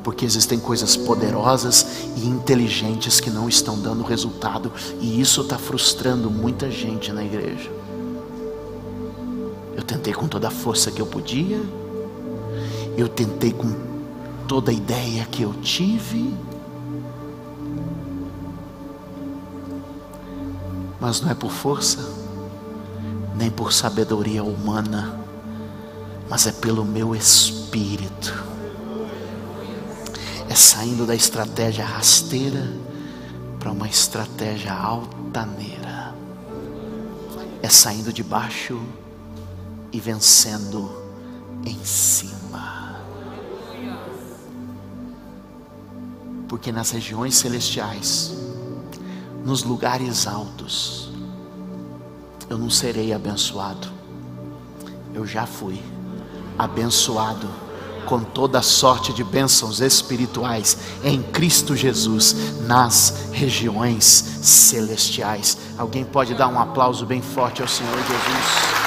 [0.04, 1.84] Porque existem coisas poderosas
[2.16, 7.68] e inteligentes que não estão dando resultado, e isso está frustrando muita gente na igreja.
[9.76, 11.60] Eu tentei com toda a força que eu podia,
[12.96, 13.74] eu tentei com
[14.46, 16.32] toda a ideia que eu tive,
[21.00, 21.98] mas não é por força,
[23.34, 25.18] nem por sabedoria humana,
[26.28, 28.44] mas é pelo meu espírito.
[30.48, 32.70] É saindo da estratégia rasteira
[33.58, 36.14] para uma estratégia altaneira.
[37.62, 38.80] É saindo de baixo
[39.92, 40.90] e vencendo
[41.64, 43.00] em cima.
[46.48, 48.39] Porque nas regiões celestiais,
[49.44, 51.10] nos lugares altos,
[52.48, 53.88] eu não serei abençoado.
[55.14, 55.80] Eu já fui
[56.58, 57.48] abençoado
[58.06, 64.04] com toda sorte de bênçãos espirituais em Cristo Jesus nas regiões
[64.42, 65.56] celestiais.
[65.78, 68.79] Alguém pode dar um aplauso bem forte ao Senhor Jesus?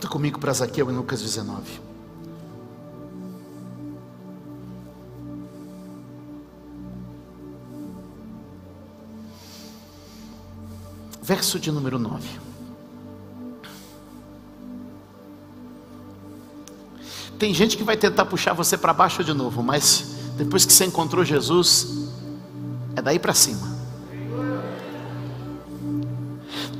[0.00, 1.90] Volta comigo para Zaqueu em Lucas 19.
[11.22, 12.26] verso de número 9.
[17.38, 20.86] Tem gente que vai tentar puxar você para baixo de novo, mas depois que você
[20.86, 22.08] encontrou Jesus,
[22.96, 23.69] é daí para cima.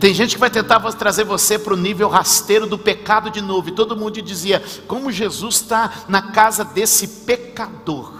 [0.00, 3.68] Tem gente que vai tentar trazer você para o nível rasteiro do pecado de novo,
[3.68, 8.18] e todo mundo dizia: como Jesus está na casa desse pecador.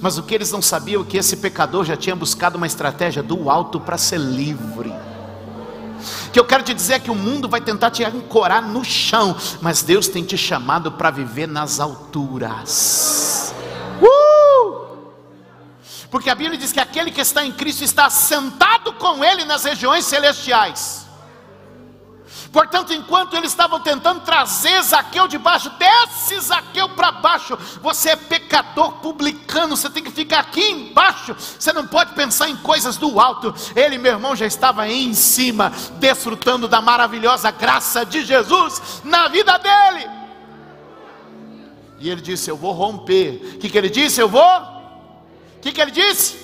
[0.00, 3.22] Mas o que eles não sabiam é que esse pecador já tinha buscado uma estratégia
[3.22, 4.92] do alto para ser livre
[6.32, 9.36] que eu quero te dizer é que o mundo vai tentar te ancorar no chão,
[9.60, 13.54] mas Deus tem te chamado para viver nas alturas.
[16.10, 19.64] Porque a Bíblia diz que aquele que está em Cristo está sentado com Ele nas
[19.64, 21.10] regiões celestiais.
[22.52, 27.56] Portanto, enquanto eles estavam tentando trazer Zaqueu de baixo, desce Zaqueu para baixo.
[27.80, 31.36] Você é pecador publicano, você tem que ficar aqui embaixo.
[31.38, 33.54] Você não pode pensar em coisas do alto.
[33.76, 35.70] Ele, meu irmão, já estava em cima,
[36.00, 40.10] desfrutando da maravilhosa graça de Jesus na vida dele.
[42.00, 43.54] E ele disse: Eu vou romper.
[43.54, 44.20] O que, que ele disse?
[44.20, 44.79] Eu vou.
[45.60, 46.40] O que, que ele disse?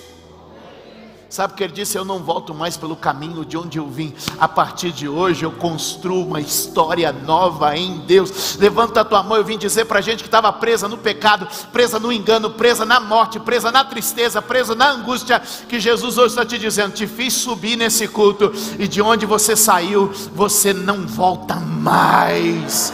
[1.31, 1.97] Sabe o que ele disse?
[1.97, 4.15] Eu não volto mais pelo caminho de onde eu vim.
[4.39, 8.57] A partir de hoje eu construo uma história nova em Deus.
[8.57, 9.39] Levanta a tua mão.
[9.39, 12.85] Eu vim dizer para a gente que estava presa no pecado, presa no engano, presa
[12.85, 15.41] na morte, presa na tristeza, presa na angústia.
[15.67, 18.53] Que Jesus hoje está te dizendo: Te fiz subir nesse culto.
[18.79, 22.93] E de onde você saiu, você não volta mais.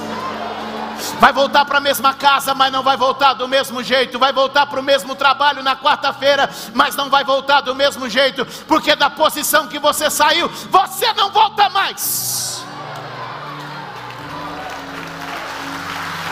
[1.20, 4.18] Vai voltar para a mesma casa, mas não vai voltar do mesmo jeito.
[4.18, 8.44] Vai voltar para o mesmo trabalho na quarta-feira, mas não vai voltar do mesmo jeito,
[8.66, 12.64] porque da posição que você saiu, você não volta mais.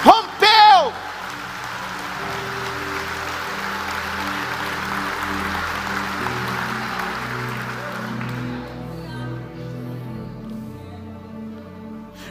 [0.05, 0.93] Rompeu.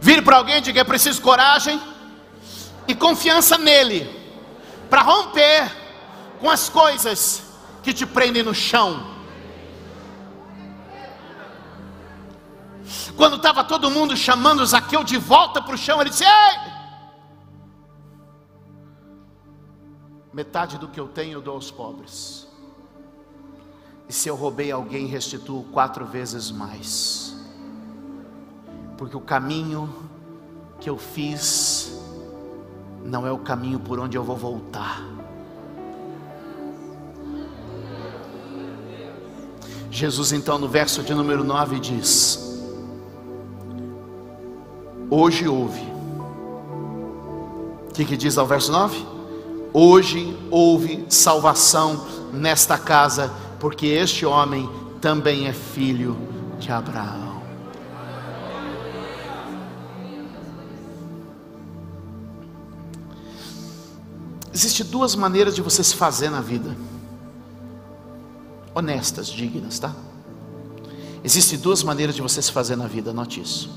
[0.01, 1.98] Vire para alguém e diga: é preciso coragem
[2.89, 4.09] e confiança nele
[4.89, 5.71] para romper
[6.39, 7.43] com as coisas
[7.83, 9.05] que te prendem no chão.
[13.15, 16.71] Quando estava todo mundo chamando Zaqueu de volta para o chão, ele disse: Ei!
[20.33, 22.47] Metade do que eu tenho eu dou aos pobres.
[24.07, 27.35] E se eu roubei alguém, restituo quatro vezes mais.
[28.97, 30.09] Porque o caminho
[30.79, 31.88] que eu fiz
[33.03, 35.03] não é o caminho por onde eu vou voltar.
[39.91, 42.39] Jesus, então, no verso de número 9, diz:
[45.09, 45.81] Hoje houve.
[47.89, 49.05] O que, que diz ao verso 9?
[49.73, 54.69] Hoje houve salvação nesta casa, porque este homem
[55.01, 56.15] também é filho
[56.59, 57.28] de Abraão.
[64.53, 66.75] Existem duas maneiras de você se fazer na vida.
[68.73, 69.93] Honestas, dignas, tá?
[71.23, 73.69] Existem duas maneiras de você se fazer na vida, note isso.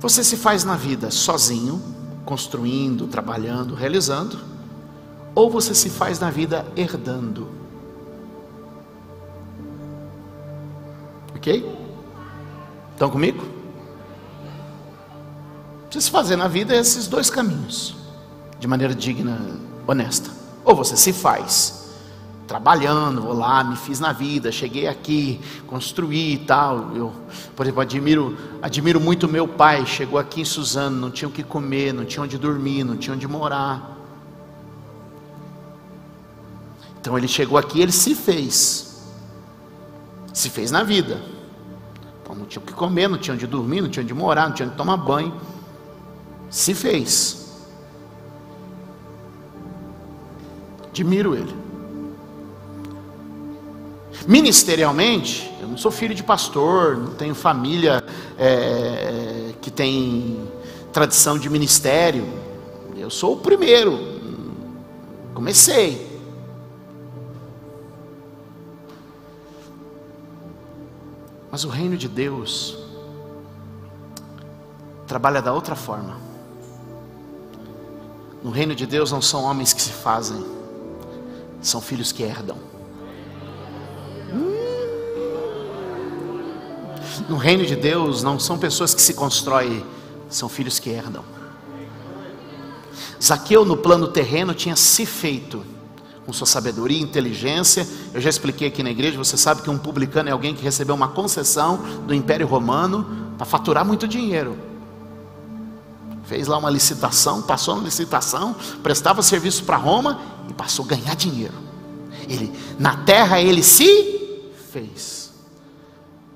[0.00, 1.82] Você se faz na vida sozinho,
[2.24, 4.38] construindo, trabalhando, realizando,
[5.34, 7.48] ou você se faz na vida herdando.
[11.34, 11.64] Ok?
[12.92, 13.44] Estão comigo?
[15.96, 17.96] Você se fazer na vida é esses dois caminhos,
[18.60, 19.40] de maneira digna,
[19.86, 20.30] honesta.
[20.62, 21.94] Ou você se faz,
[22.46, 26.94] trabalhando, vou lá, me fiz na vida, cheguei aqui, construí e tal.
[26.94, 27.14] Eu,
[27.56, 31.42] por exemplo, admiro, admiro muito meu pai, chegou aqui em Suzano, não tinha o que
[31.42, 33.96] comer, não tinha onde dormir, não tinha onde morar.
[37.00, 39.02] Então ele chegou aqui, ele se fez.
[40.34, 41.22] Se fez na vida.
[42.22, 44.54] Então não tinha o que comer, não tinha onde dormir, não tinha onde morar, não
[44.54, 45.55] tinha onde tomar banho
[46.56, 47.44] se fez.
[50.88, 51.54] Admiro ele.
[54.26, 58.02] Ministerialmente, eu não sou filho de pastor, não tenho família
[58.38, 60.48] é, que tem
[60.94, 62.26] tradição de ministério.
[62.96, 63.98] Eu sou o primeiro.
[65.34, 66.18] Comecei.
[71.52, 72.78] Mas o reino de Deus
[75.06, 76.25] trabalha da outra forma.
[78.46, 80.46] No reino de Deus não são homens que se fazem,
[81.60, 82.56] são filhos que herdam.
[87.28, 89.84] No reino de Deus não são pessoas que se constroem,
[90.30, 91.24] são filhos que herdam.
[93.20, 95.64] Zaqueu no plano terreno tinha se feito
[96.24, 97.84] com sua sabedoria e inteligência.
[98.14, 100.94] Eu já expliquei aqui na igreja, você sabe que um publicano é alguém que recebeu
[100.94, 104.75] uma concessão do Império Romano para faturar muito dinheiro
[106.26, 111.14] fez lá uma licitação, passou na licitação, prestava serviço para Roma e passou a ganhar
[111.14, 111.54] dinheiro.
[112.28, 115.32] Ele, na terra ele se fez.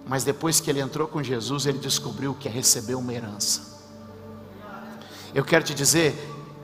[0.06, 3.80] Mas depois que ele entrou com Jesus, ele descobriu que é receber uma herança.
[5.34, 6.16] Eu quero te dizer,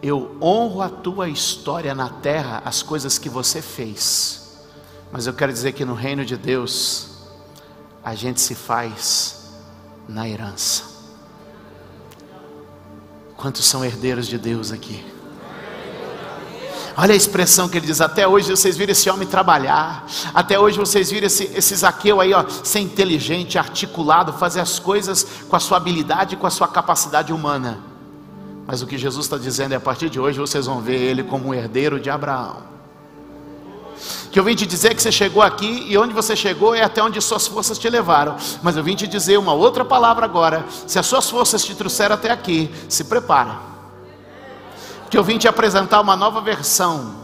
[0.03, 4.59] eu honro a tua história na terra, as coisas que você fez.
[5.13, 7.09] Mas eu quero dizer que no reino de Deus,
[8.05, 9.53] a gente se faz
[10.09, 10.96] na herança.
[13.37, 15.05] Quantos são herdeiros de Deus aqui?
[16.97, 20.79] Olha a expressão que ele diz: até hoje vocês viram esse homem trabalhar, até hoje
[20.79, 25.61] vocês viram esse, esse Zaqueu aí, ó, ser inteligente, articulado, fazer as coisas com a
[25.61, 27.81] sua habilidade com a sua capacidade humana.
[28.67, 31.23] Mas o que Jesus está dizendo é: a partir de hoje vocês vão ver ele
[31.23, 32.76] como um herdeiro de Abraão
[34.37, 37.03] que eu vim te dizer que você chegou aqui e onde você chegou é até
[37.03, 38.37] onde suas forças te levaram.
[38.63, 40.63] Mas eu vim te dizer uma outra palavra agora.
[40.87, 43.57] Se as suas forças te trouxeram até aqui, se prepara.
[45.09, 47.15] Que eu vim te apresentar uma nova versão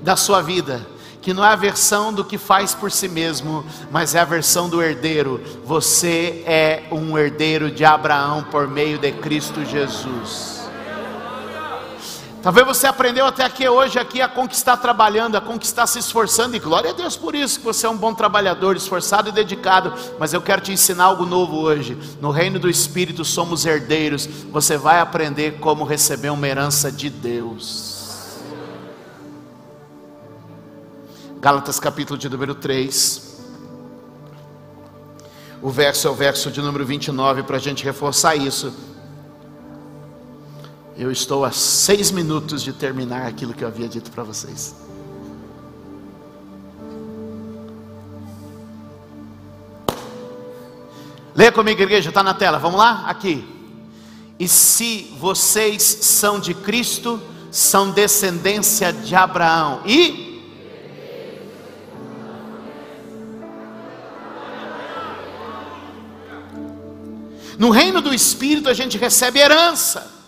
[0.00, 0.86] da sua vida,
[1.20, 4.68] que não é a versão do que faz por si mesmo, mas é a versão
[4.68, 5.40] do herdeiro.
[5.64, 10.53] Você é um herdeiro de Abraão por meio de Cristo Jesus.
[12.44, 16.58] Talvez você aprendeu até aqui hoje aqui a conquistar trabalhando, a conquistar se esforçando, e
[16.58, 19.94] glória a Deus por isso, que você é um bom trabalhador, esforçado e dedicado.
[20.18, 21.96] Mas eu quero te ensinar algo novo hoje.
[22.20, 24.26] No reino do Espírito somos herdeiros.
[24.52, 28.42] Você vai aprender como receber uma herança de Deus.
[31.40, 33.38] Gálatas capítulo de número 3.
[35.62, 38.93] O verso é o verso de número 29 para a gente reforçar isso.
[40.96, 44.76] Eu estou a seis minutos de terminar aquilo que eu havia dito para vocês.
[51.34, 52.60] Leia comigo, igreja, está na tela.
[52.60, 53.06] Vamos lá?
[53.08, 53.44] Aqui.
[54.38, 57.20] E se vocês são de Cristo,
[57.50, 59.82] são descendência de Abraão.
[59.84, 60.32] E.
[67.58, 70.23] No reino do Espírito a gente recebe herança.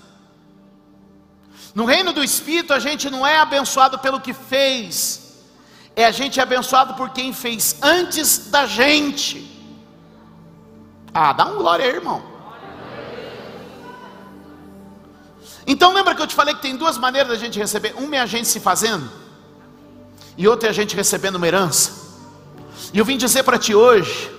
[1.77, 5.45] No reino do Espírito, a gente não é abençoado pelo que fez,
[5.95, 9.47] é a gente abençoado por quem fez antes da gente.
[11.13, 12.23] Ah, dá um glória aí, irmão.
[15.67, 18.21] Então lembra que eu te falei que tem duas maneiras da gente receber: uma é
[18.21, 19.11] a gente se fazendo,
[20.35, 21.93] e outra é a gente recebendo uma herança.
[22.91, 24.33] E eu vim dizer para ti hoje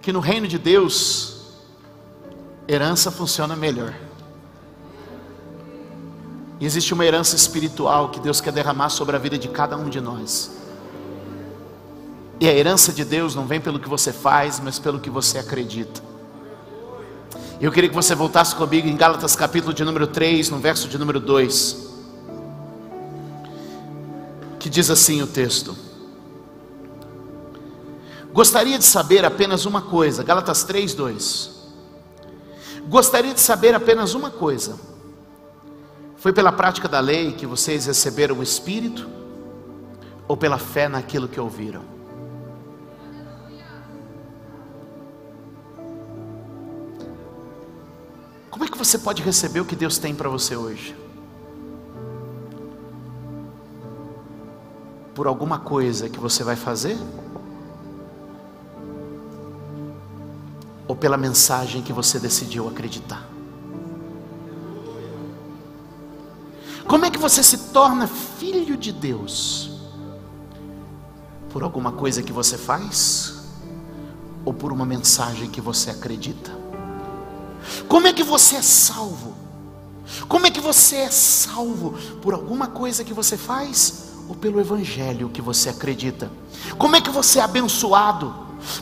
[0.00, 1.52] que no reino de Deus,
[2.66, 3.94] herança funciona melhor.
[6.62, 9.88] E existe uma herança espiritual que Deus quer derramar sobre a vida de cada um
[9.88, 10.52] de nós.
[12.38, 15.38] E a herança de Deus não vem pelo que você faz, mas pelo que você
[15.38, 16.00] acredita.
[17.60, 20.96] Eu queria que você voltasse comigo em Gálatas capítulo de número 3, no verso de
[20.96, 21.88] número 2.
[24.60, 25.76] Que diz assim o texto:
[28.32, 31.50] Gostaria de saber apenas uma coisa, Gálatas 3, 2.
[32.86, 34.91] Gostaria de saber apenas uma coisa.
[36.22, 39.10] Foi pela prática da lei que vocês receberam o Espírito?
[40.28, 41.82] Ou pela fé naquilo que ouviram?
[48.48, 50.94] Como é que você pode receber o que Deus tem para você hoje?
[55.16, 56.96] Por alguma coisa que você vai fazer?
[60.86, 63.31] Ou pela mensagem que você decidiu acreditar?
[66.86, 69.70] Como é que você se torna filho de Deus?
[71.50, 73.42] Por alguma coisa que você faz?
[74.44, 76.50] Ou por uma mensagem que você acredita?
[77.88, 79.34] Como é que você é salvo?
[80.28, 81.92] Como é que você é salvo?
[82.20, 86.30] Por alguma coisa que você faz ou pelo evangelho que você acredita?
[86.78, 88.34] Como é que você é abençoado?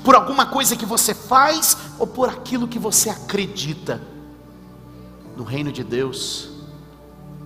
[0.05, 4.01] Por alguma coisa que você faz ou por aquilo que você acredita?
[5.37, 6.50] No reino de Deus,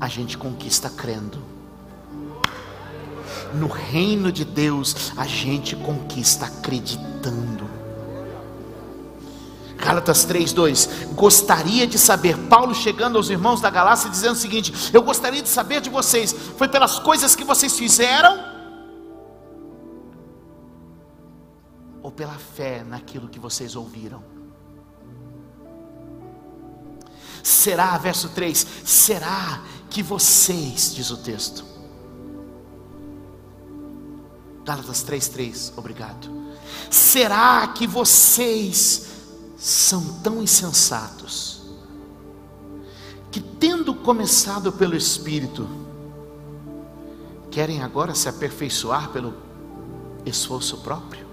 [0.01, 1.39] a gente conquista crendo.
[3.55, 7.69] No reino de Deus, a gente conquista acreditando.
[9.77, 11.15] Gálatas 3:2.
[11.15, 15.49] Gostaria de saber, Paulo chegando aos irmãos da Galácia dizendo o seguinte: Eu gostaria de
[15.49, 18.55] saber de vocês, foi pelas coisas que vocês fizeram
[22.03, 24.23] ou pela fé naquilo que vocês ouviram?
[27.43, 29.63] Será, verso 3, será
[29.95, 31.65] que vocês, diz o texto.
[34.65, 36.29] Gálatas 3:3, obrigado.
[36.91, 39.07] Será que vocês
[39.57, 41.63] são tão insensatos
[43.31, 45.69] que, tendo começado pelo Espírito,
[47.49, 49.33] querem agora se aperfeiçoar pelo
[50.27, 51.25] esforço próprio?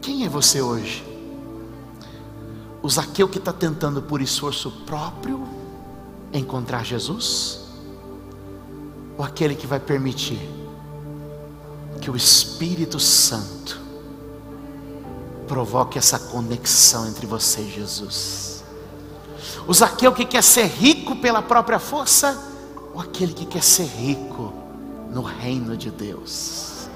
[0.00, 1.13] Quem é você hoje?
[2.84, 5.48] O Zaqueu que está tentando por esforço próprio
[6.34, 7.60] encontrar Jesus?
[9.16, 10.38] Ou aquele que vai permitir
[11.98, 13.80] que o Espírito Santo
[15.48, 18.62] provoque essa conexão entre você e Jesus.
[19.66, 22.38] O Zaqueu que quer ser rico pela própria força,
[22.92, 24.52] ou aquele que quer ser rico
[25.10, 26.86] no reino de Deus?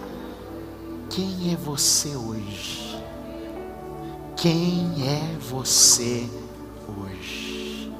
[1.08, 2.87] Quem é você hoje?
[4.40, 6.24] Quem é você
[6.86, 7.92] hoje?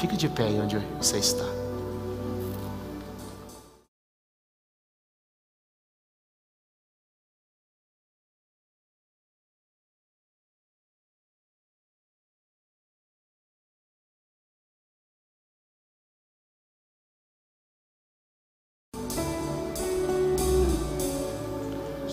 [0.00, 1.44] Fique de pé aí onde você está.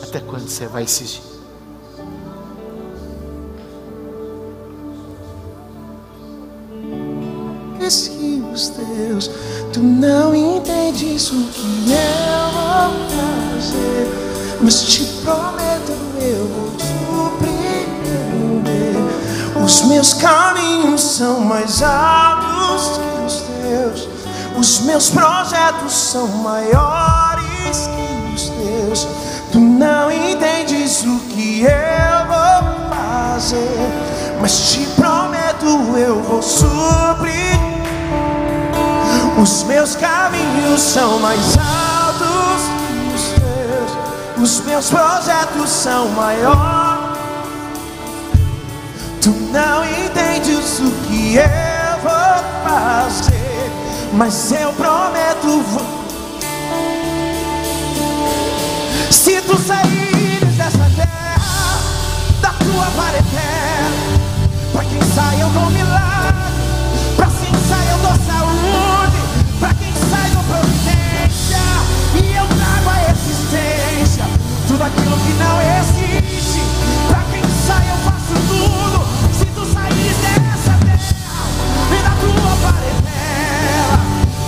[0.03, 1.34] Até quando você vai se.
[7.85, 9.29] Os teus,
[9.71, 16.71] tu não entendes o que eu vou fazer, mas te prometo eu vou
[17.37, 17.63] surpreender.
[19.63, 24.09] Os meus caminhos são mais altos que os teus,
[24.57, 29.07] os meus projetos são maiores que os teus.
[29.51, 33.91] Tu não entendes o que eu vou fazer,
[34.41, 35.67] mas te prometo
[35.99, 37.74] eu vou suprir.
[39.37, 47.19] Os meus caminhos são mais altos que os teus, os meus projetos são maiores.
[49.21, 53.71] Tu não entendes o que eu vou fazer,
[54.13, 56.05] mas eu prometo vou
[59.09, 61.79] Se tu saíres dessa terra,
[62.41, 64.19] da tua para eterna,
[64.71, 66.35] pra quem sai eu dou milagre,
[67.15, 68.34] pra quem sai eu dou saúde,
[74.75, 76.59] tudo aquilo que não existe,
[77.07, 81.15] pra quem sai eu faço tudo, se tu saíres dessa terra,
[81.91, 83.99] e da tua para eterna,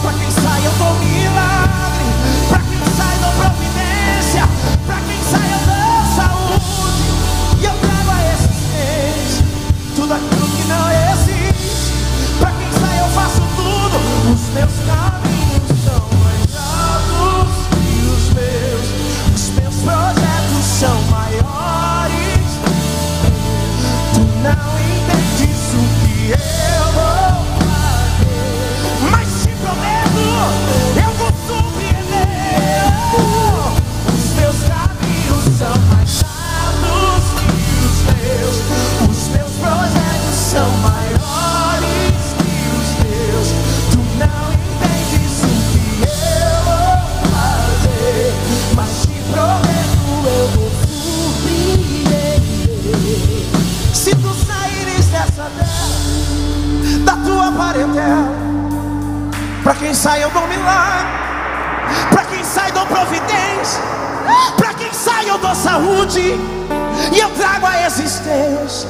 [0.01, 2.11] pra quem sai eu dou milagre,
[2.49, 4.43] pra quem sai dou providência,
[4.85, 7.07] pra quem sai eu dou saúde,
[7.61, 9.45] e eu trago a existência,
[9.95, 11.93] tudo aquilo que não existe,
[12.37, 13.41] pra quem sai eu faço
[14.53, 15.26] dessa
[57.77, 58.47] tua parentela.
[59.63, 61.07] Para quem sai eu dou milagre,
[62.09, 63.81] para quem sai eu dou providência,
[64.55, 66.39] para quem sai eu dou saúde,
[67.11, 68.89] e eu trago a existência.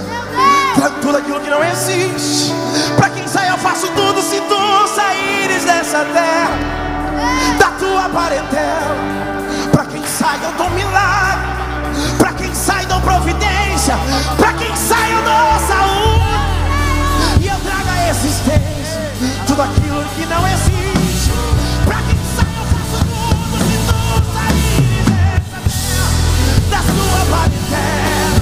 [0.76, 2.54] Trago tudo aquilo que não existe.
[2.96, 6.58] Para quem sai eu faço tudo se tu saíres dessa terra,
[7.60, 8.96] da tua parentela.
[9.72, 11.48] Para quem sai eu dou milagre,
[12.20, 13.96] para quem sai eu dou providência,
[14.38, 16.07] para quem sai eu dou saúde,
[19.58, 21.32] Tudo aquilo que não existe.
[21.84, 23.98] Para quem sai eu faço tudo se tu
[24.32, 25.08] saíres
[26.70, 28.38] dessa da tua parentela.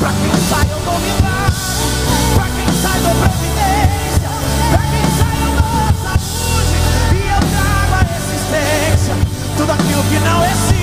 [0.00, 1.54] Para quem sai eu dou milagre,
[2.34, 4.30] para quem sai dou providência,
[4.72, 6.78] para quem sai eu dou saúde,
[7.12, 9.14] e eu trago a existência.
[9.56, 10.75] Tudo aquilo que não existe,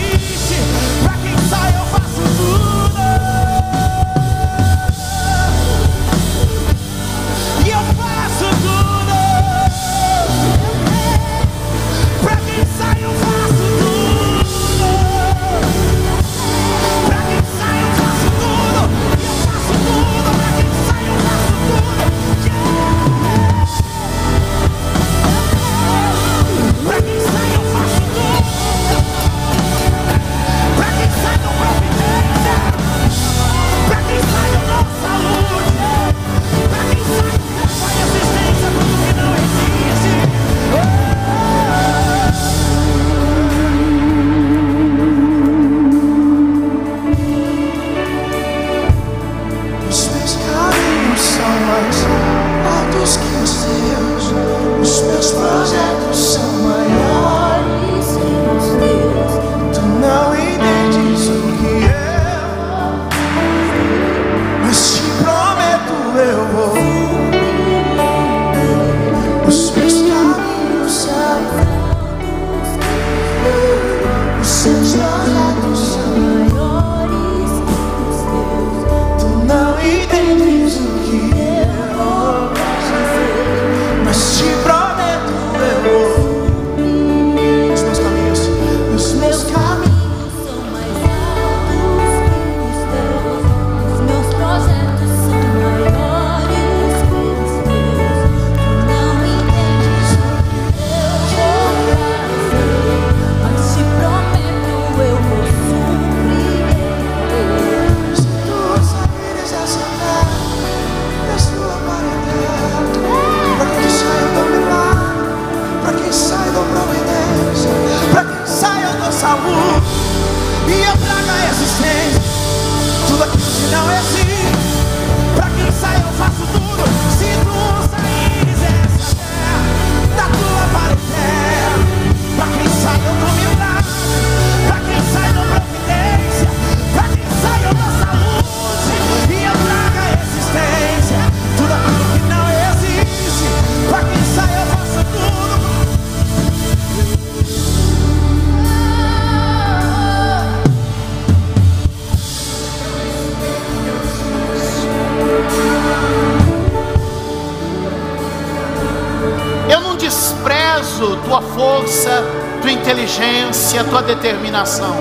[163.94, 164.96] tua determinação.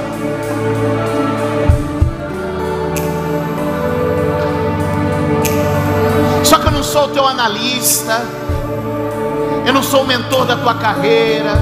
[6.45, 8.21] Só que eu não sou o teu analista,
[9.65, 11.55] eu não sou o mentor da tua carreira,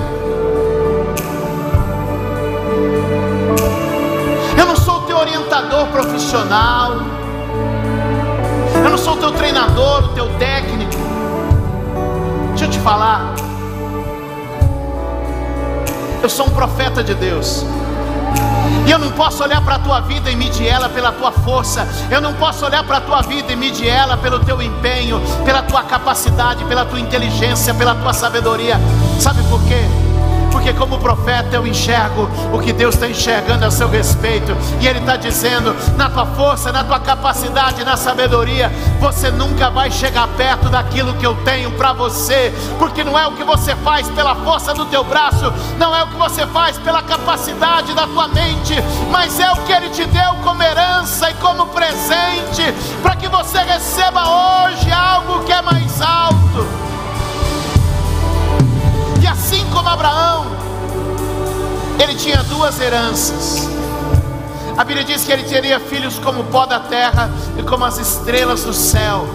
[4.58, 6.96] eu não sou o teu orientador profissional,
[8.74, 10.98] eu não sou o teu treinador, o teu técnico.
[12.56, 13.49] Deixa eu te falar.
[16.22, 17.64] Eu sou um profeta de Deus.
[18.86, 21.86] E eu não posso olhar para a tua vida e medir ela pela tua força.
[22.10, 25.62] Eu não posso olhar para a tua vida e medir ela pelo teu empenho, pela
[25.62, 28.78] tua capacidade, pela tua inteligência, pela tua sabedoria.
[29.18, 29.84] Sabe por quê?
[30.60, 34.54] Porque como profeta eu enxergo o que Deus está enxergando a seu respeito.
[34.78, 39.90] E Ele está dizendo: na tua força, na tua capacidade, na sabedoria, você nunca vai
[39.90, 42.52] chegar perto daquilo que eu tenho para você.
[42.78, 46.08] Porque não é o que você faz pela força do teu braço, não é o
[46.08, 48.74] que você faz pela capacidade da tua mente,
[49.10, 53.60] mas é o que Ele te deu como herança e como presente, para que você
[53.60, 56.89] receba hoje algo que é mais alto.
[59.30, 60.46] Assim como Abraão,
[62.02, 63.68] ele tinha duas heranças.
[64.76, 67.98] A Bíblia diz que ele teria filhos como o pó da terra e como as
[67.98, 69.26] estrelas do céu.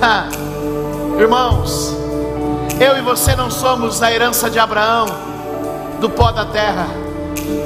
[0.00, 0.26] Ah,
[1.18, 1.94] Irmãos,
[2.80, 5.06] eu e você não somos a herança de Abraão,
[6.00, 6.86] do pó da terra.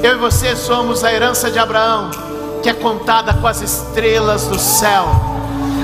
[0.03, 2.11] Eu e você somos a herança de Abraão,
[2.61, 5.07] que é contada com as estrelas do céu.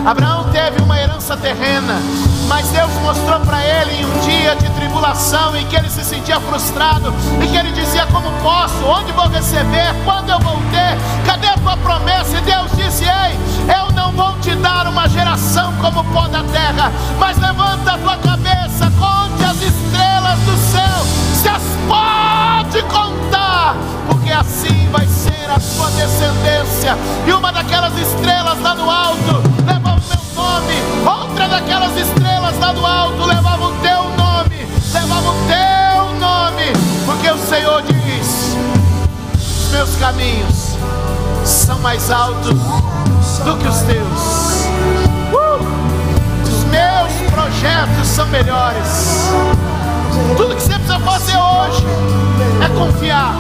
[0.05, 1.97] Abraão teve uma herança terrena,
[2.49, 6.41] mas Deus mostrou para ele em um dia de tribulação em que ele se sentia
[6.41, 8.83] frustrado e que ele dizia: Como posso?
[8.85, 9.95] Onde vou receber?
[10.03, 10.97] Quando eu vou ter?
[11.25, 12.37] Cadê a tua promessa?
[12.37, 13.39] E Deus disse: Ei,
[13.73, 18.17] eu não vou te dar uma geração como pó da terra, mas levanta a tua
[18.17, 21.05] cabeça, conte as estrelas do céu,
[21.41, 23.77] se as pode contar,
[24.09, 26.97] porque assim vai ser a sua descendência.
[27.25, 29.52] E uma daquelas estrelas lá no alto
[30.53, 30.73] nome,
[31.05, 36.73] outra daquelas estrelas lá do alto levava o teu nome, levava o teu nome,
[37.05, 38.55] porque o Senhor diz:
[39.71, 40.77] meus caminhos
[41.43, 44.67] são mais altos do que os teus.
[45.33, 45.63] Uh!
[46.43, 49.29] Os meus projetos são melhores.
[50.37, 51.85] Tudo que você precisa fazer hoje
[52.63, 53.35] é confiar.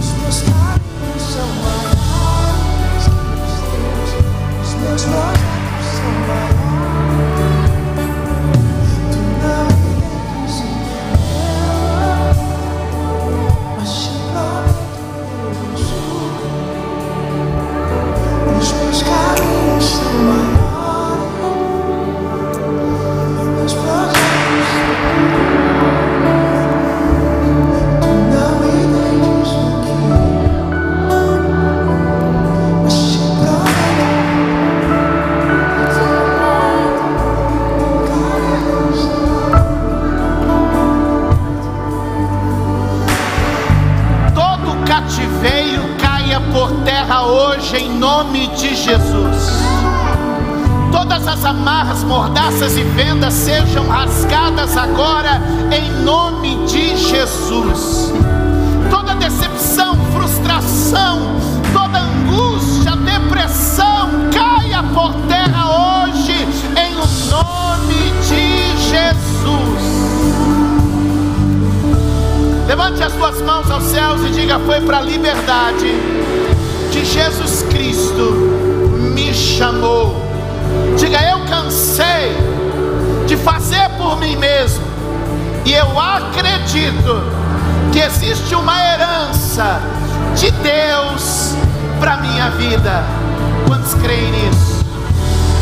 [0.00, 1.87] Os meus caminhos são maiores
[4.88, 5.02] teus.
[5.02, 6.57] Os meus projetos
[92.58, 93.04] vida.
[93.68, 94.84] Quantos creem nisso?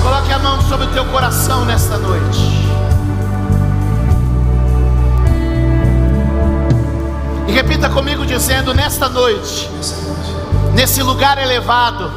[0.03, 2.40] Coloque a mão sobre o teu coração nesta noite.
[7.47, 9.70] E repita comigo dizendo: Nesta noite,
[10.74, 12.11] nesse lugar elevado,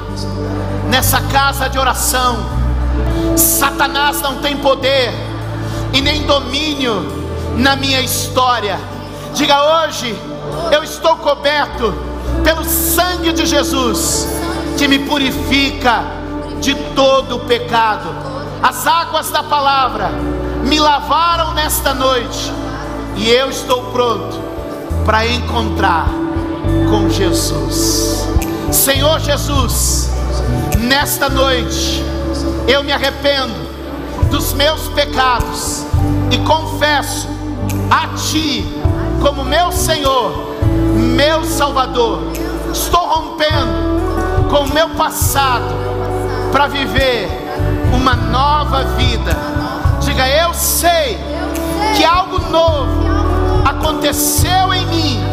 [0.90, 2.38] nessa casa de oração,
[3.36, 5.14] Satanás não tem poder
[5.92, 7.06] e nem domínio
[7.58, 8.80] na minha história.
[9.36, 10.18] Diga hoje,
[10.72, 11.94] eu estou coberto
[12.46, 14.29] pelo sangue de Jesus,
[14.80, 16.04] que me purifica
[16.62, 18.08] de todo o pecado.
[18.64, 20.10] As águas da palavra
[20.64, 22.50] me lavaram nesta noite
[23.18, 24.40] e eu estou pronto
[25.06, 26.08] para encontrar
[26.90, 28.26] com Jesus.
[28.72, 30.12] Senhor Jesus,
[30.78, 32.02] nesta noite
[32.66, 33.60] eu me arrependo
[34.32, 35.86] dos meus pecados
[36.32, 37.28] e confesso
[37.92, 38.66] a Ti
[39.22, 40.56] como meu Senhor,
[40.96, 42.32] meu Salvador.
[42.72, 43.89] Estou rompendo
[44.50, 45.74] com o meu passado
[46.52, 47.30] para viver
[47.94, 49.36] uma nova vida.
[50.02, 51.20] Diga, eu sei
[51.96, 53.08] que algo novo
[53.64, 55.24] aconteceu em mim.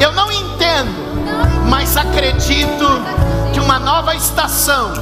[0.00, 0.92] Eu não entendo,
[1.68, 2.86] mas acredito
[3.52, 4.92] que uma nova estação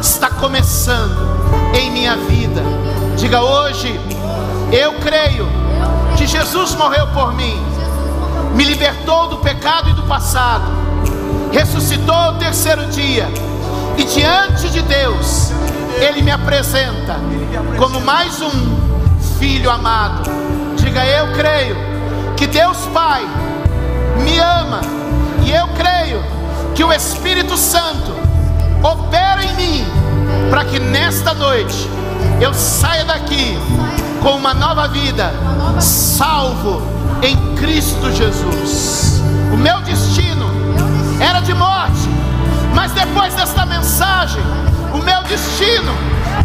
[0.00, 1.16] está começando
[1.74, 2.62] em minha vida.
[3.16, 3.98] Diga hoje,
[4.72, 5.48] eu creio
[6.16, 7.62] que Jesus morreu por mim,
[8.54, 10.83] me libertou do pecado e do passado,
[11.54, 13.28] ressuscitou ao terceiro dia,
[13.96, 15.52] e diante de Deus,
[16.00, 17.16] Ele me apresenta
[17.78, 18.50] como mais um
[19.38, 20.28] filho amado.
[20.76, 21.76] Diga, eu creio
[22.36, 23.24] que Deus Pai
[24.24, 24.80] me ama,
[25.44, 26.20] e eu creio
[26.74, 28.12] que o Espírito Santo
[28.82, 29.86] opera em mim,
[30.50, 31.88] para que nesta noite
[32.40, 33.56] eu saia daqui
[34.20, 35.32] com uma nova vida,
[35.80, 36.82] salvo
[37.22, 39.22] em Cristo Jesus.
[39.52, 40.52] O meu destino
[41.24, 42.08] era de morte,
[42.74, 44.42] mas depois desta mensagem,
[44.92, 45.92] o meu destino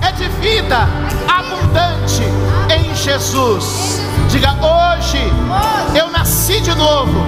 [0.01, 0.87] é de vida
[1.27, 2.23] abundante
[2.73, 4.01] em Jesus.
[4.29, 5.19] Diga hoje,
[5.95, 7.19] eu nasci de novo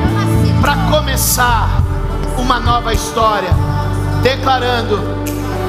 [0.61, 1.69] para começar
[2.37, 3.49] uma nova história,
[4.23, 4.99] declarando: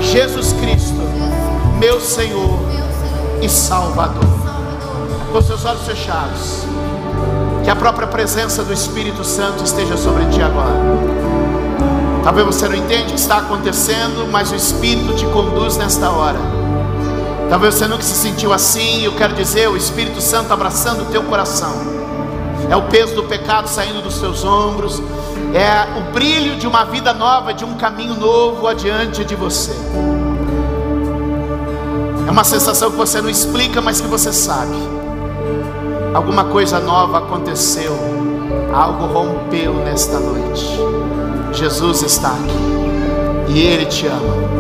[0.00, 1.02] Jesus Cristo
[1.82, 2.60] meu Senhor
[3.42, 4.22] e Salvador.
[5.32, 6.64] Com seus olhos fechados,
[7.64, 11.31] que a própria presença do Espírito Santo esteja sobre ti agora.
[12.22, 16.38] Talvez você não entende o que está acontecendo, mas o Espírito te conduz nesta hora.
[17.50, 21.22] Talvez você nunca se sentiu assim, eu quero dizer, o Espírito Santo abraçando o teu
[21.24, 21.72] coração.
[22.70, 25.02] É o peso do pecado saindo dos teus ombros,
[25.52, 29.72] é o brilho de uma vida nova, de um caminho novo adiante de você.
[32.26, 34.76] É uma sensação que você não explica, mas que você sabe.
[36.14, 37.94] Alguma coisa nova aconteceu,
[38.72, 40.78] algo rompeu nesta noite.
[41.52, 44.52] Jesus está aqui e Ele te ama.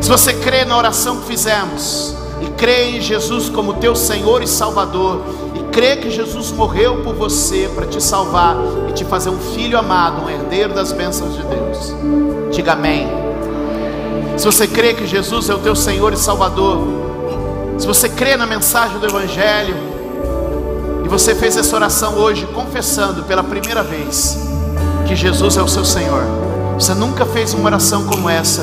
[0.00, 4.46] Se você crê na oração que fizemos e crê em Jesus como teu Senhor e
[4.46, 5.22] Salvador,
[5.54, 8.56] e crê que Jesus morreu por você para te salvar
[8.88, 11.94] e te fazer um filho amado, um herdeiro das bênçãos de Deus,
[12.52, 13.08] diga amém.
[14.36, 16.86] Se você crê que Jesus é o teu Senhor e Salvador,
[17.78, 19.76] se você crê na mensagem do Evangelho,
[21.04, 24.55] e você fez essa oração hoje confessando pela primeira vez
[25.06, 26.22] que Jesus é o seu Senhor,
[26.78, 28.62] você nunca fez uma oração como essa,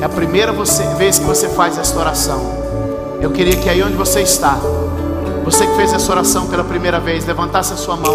[0.00, 0.52] é a primeira
[0.98, 2.64] vez que você faz essa oração.
[3.20, 4.58] Eu queria que aí onde você está,
[5.44, 8.14] você que fez essa oração pela primeira vez, levantasse a sua mão.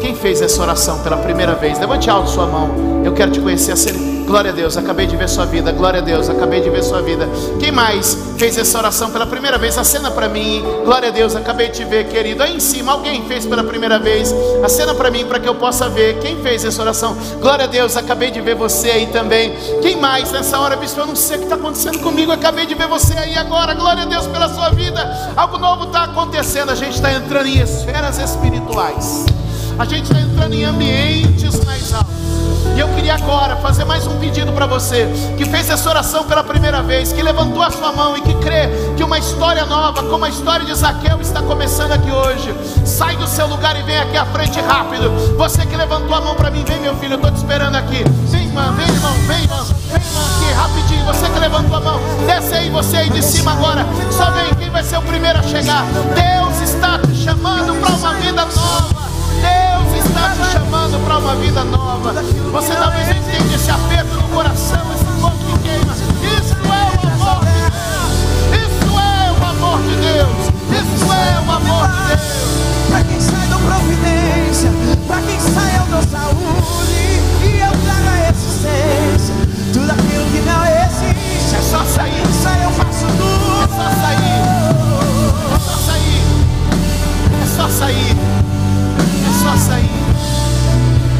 [0.00, 1.78] Quem fez essa oração pela primeira vez?
[1.78, 3.02] Levante alto sua mão.
[3.04, 3.72] Eu quero te conhecer.
[3.72, 5.72] Acene- Glória a Deus, acabei de ver sua vida.
[5.72, 7.28] Glória a Deus, acabei de ver sua vida.
[7.58, 9.76] Quem mais fez essa oração pela primeira vez?
[9.76, 10.62] Acena para mim.
[10.84, 12.42] Glória a Deus, acabei de ver, querido.
[12.42, 14.32] Aí em cima, alguém fez pela primeira vez?
[14.62, 16.18] Acena para mim para que eu possa ver.
[16.20, 17.16] Quem fez essa oração?
[17.40, 19.54] Glória a Deus, acabei de ver você aí também.
[19.82, 21.00] Quem mais nessa hora, bispo?
[21.00, 22.30] Eu não sei o que está acontecendo comigo.
[22.30, 23.74] Acabei de ver você aí agora.
[23.74, 25.34] Glória a Deus pela sua vida.
[25.36, 26.70] Algo novo está acontecendo.
[26.70, 29.37] A gente está entrando em esferas espirituais.
[29.78, 32.12] A gente está entrando em ambientes mais altos.
[32.74, 36.42] E eu queria agora fazer mais um pedido para você que fez essa oração pela
[36.42, 40.24] primeira vez, que levantou a sua mão e que crê que uma história nova, como
[40.24, 42.52] a história de Zaqueu, está começando aqui hoje.
[42.84, 45.10] Sai do seu lugar e vem aqui à frente rápido.
[45.36, 48.02] Você que levantou a mão para mim, vem meu filho, eu estou te esperando aqui.
[48.26, 51.04] Vem, irmã, vem, irmão, vem, irmão, vem, irmão, aqui rapidinho.
[51.06, 53.86] Você que levantou a mão, desce aí, você aí de cima agora.
[54.10, 55.84] Só vem, quem vai ser o primeiro a chegar?
[55.84, 58.97] Deus está te chamando para uma vida nova.
[59.40, 62.12] Deus está te chamando para uma vida nova.
[62.12, 65.92] Você talvez não entenda esse aperto no coração, esse fogo que queima.
[65.92, 68.08] Isso é o amor de Deus.
[68.62, 70.38] Isso é o amor de Deus.
[70.94, 72.48] Isso é o amor de Deus.
[72.88, 74.70] Pra quem sai do providência,
[75.06, 79.34] pra quem sai eu dou saúde e eu trago a existência.
[79.72, 81.54] Tudo aquilo que não existe.
[81.54, 82.26] É só sair.
[82.42, 83.62] Sai eu faço tudo.
[83.62, 84.40] É só sair.
[85.54, 86.22] É só sair.
[87.42, 88.57] É só sair.
[89.48, 89.90] Só sair.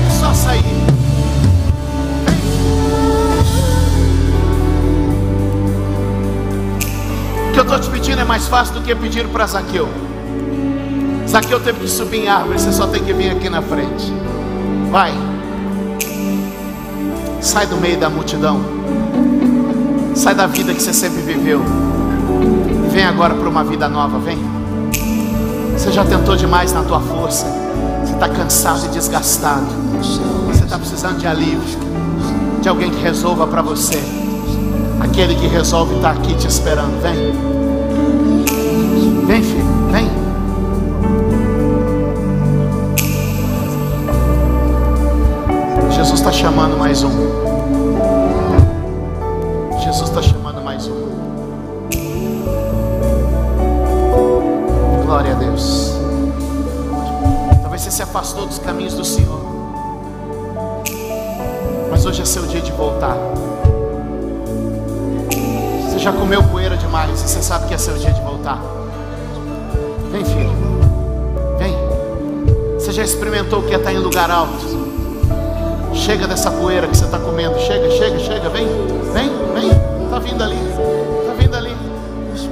[0.07, 0.65] É só sair.
[7.49, 9.89] O que eu estou te pedindo é mais fácil do que pedir para Zaqueu.
[11.27, 14.13] Zaqueu teve que subir em árvore, você só tem que vir aqui na frente.
[14.91, 15.15] Vai.
[17.41, 18.61] Sai do meio da multidão.
[20.15, 21.63] Sai da vida que você sempre viveu.
[22.91, 24.39] Vem agora para uma vida nova, vem.
[25.73, 27.68] Você já tentou demais na tua força.
[28.09, 29.67] Você está cansado e desgastado.
[30.47, 31.61] Você está precisando de alívio.
[32.63, 34.03] De alguém que resolva para você.
[34.99, 36.99] Aquele que resolve está aqui te esperando.
[37.03, 37.33] Vem.
[39.27, 39.65] Vem, filho.
[39.93, 40.09] Vem.
[45.91, 47.11] Jesus está chamando mais um.
[49.85, 51.09] Jesus está chamando mais um.
[55.05, 55.88] Glória a Deus.
[57.89, 59.41] Você se afastou dos caminhos do Senhor.
[61.91, 63.17] Mas hoje é seu dia de voltar.
[65.89, 68.61] Você já comeu poeira demais e você sabe que é seu dia de voltar.
[70.13, 70.53] Vem, filho.
[71.59, 71.75] Vem.
[72.75, 74.67] Você já experimentou o que é estar em lugar alto?
[75.95, 77.59] Chega dessa poeira que você está comendo.
[77.59, 78.51] Chega, chega, chega.
[78.51, 78.67] Vem,
[79.15, 80.05] vem, vem.
[80.05, 80.59] Está vindo ali.
[81.21, 81.75] Está vindo ali.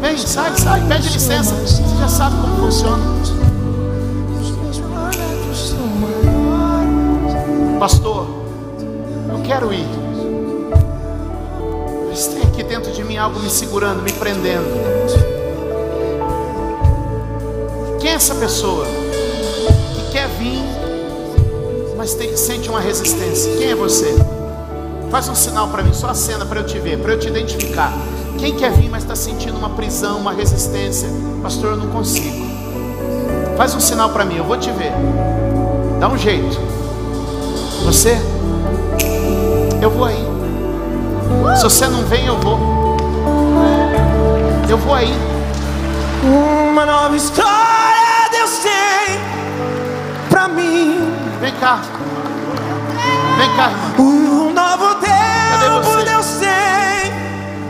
[0.00, 0.80] Vem, sai, sai.
[0.88, 1.54] Pede licença.
[1.56, 3.35] Você já sabe como funciona.
[7.78, 8.26] Pastor,
[9.28, 9.86] eu quero ir.
[12.08, 14.66] Mas tem aqui dentro de mim algo me segurando, me prendendo.
[18.00, 18.86] Quem é essa pessoa
[19.94, 20.62] que quer vir,
[21.96, 23.54] mas tem- sente uma resistência?
[23.58, 24.14] Quem é você?
[25.10, 27.28] Faz um sinal para mim, só a cena para eu te ver, para eu te
[27.28, 27.92] identificar.
[28.38, 31.08] Quem quer vir, mas está sentindo uma prisão, uma resistência?
[31.42, 32.46] Pastor, eu não consigo.
[33.56, 34.92] Faz um sinal para mim, eu vou te ver.
[36.00, 36.58] Dá um jeito.
[37.86, 38.18] Você?
[39.80, 40.26] Eu vou aí.
[41.56, 42.58] Se você não vem, eu vou.
[44.68, 45.14] Eu vou aí.
[46.68, 49.20] Uma nova história Deus tem
[50.28, 51.12] pra mim.
[51.40, 51.80] Vem cá.
[53.38, 53.94] Vem cá, irmã.
[54.00, 57.12] Um novo tempo Deus tem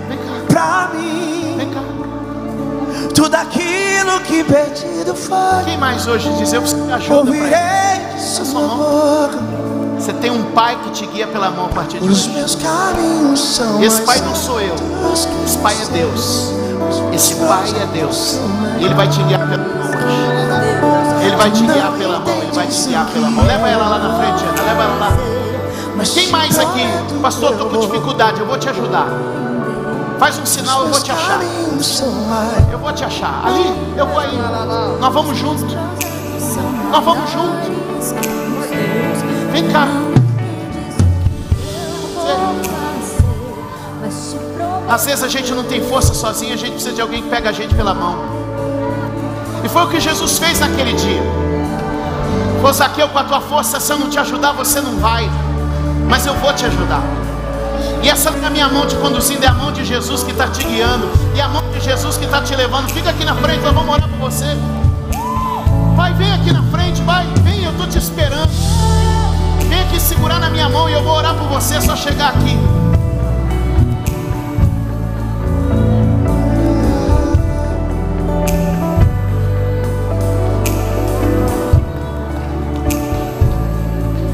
[0.09, 0.33] Vem cá.
[0.49, 1.57] pra mim.
[1.59, 1.81] Vem cá.
[3.15, 5.65] Tudo aquilo que perdido foi.
[5.67, 7.17] Quem mais hoje diz eu preciso de ajuda?
[7.19, 9.46] Ouvirei de sua boca.
[10.07, 12.31] Você tem um pai que te guia pela mão a partir de Os hoje.
[12.31, 14.77] meus caminhos são Esse pai não sou eu.
[15.45, 16.53] Esse pai é Deus.
[17.13, 18.39] Esse pai é Deus.
[18.79, 21.27] E ele vai te guiar pela mão hoje.
[21.27, 22.39] Ele vai te guiar pela mão.
[22.41, 23.45] Ele vai te guiar pela mão.
[23.47, 24.63] Leva ela lá na frente, Ana.
[24.63, 25.13] Leva ela lá.
[25.97, 26.87] Mas Quem mais aqui?
[27.21, 28.39] Pastor, estou com dificuldade.
[28.39, 29.09] Eu vou te ajudar.
[30.21, 31.41] Faz um sinal, eu vou te achar.
[32.71, 33.45] Eu vou te achar.
[33.45, 34.39] Ali, eu vou aí.
[35.01, 35.77] Nós vamos juntos.
[36.93, 37.67] Nós vamos juntos.
[39.57, 39.89] Vem cá.
[44.87, 47.49] Às vezes a gente não tem força sozinho, a gente precisa de alguém que pega
[47.49, 48.19] a gente pela mão.
[49.65, 51.23] E foi o que Jesus fez naquele dia.
[52.57, 55.27] Falou, Zaqueu, com a tua força, se eu não te ajudar, você não vai.
[56.07, 57.01] Mas eu vou te ajudar.
[58.03, 60.33] E essa não é a minha mão te conduzindo, é a mão de Jesus que
[60.33, 61.09] está te guiando.
[61.35, 62.91] E a mão de Jesus que está te levando.
[62.91, 64.55] Fica aqui na frente, nós vamos orar por você.
[65.97, 68.51] Vai, vem aqui na frente, vai, vem, eu estou te esperando.
[69.87, 72.59] Aqui segurar na minha mão e eu vou orar por você, é só chegar aqui.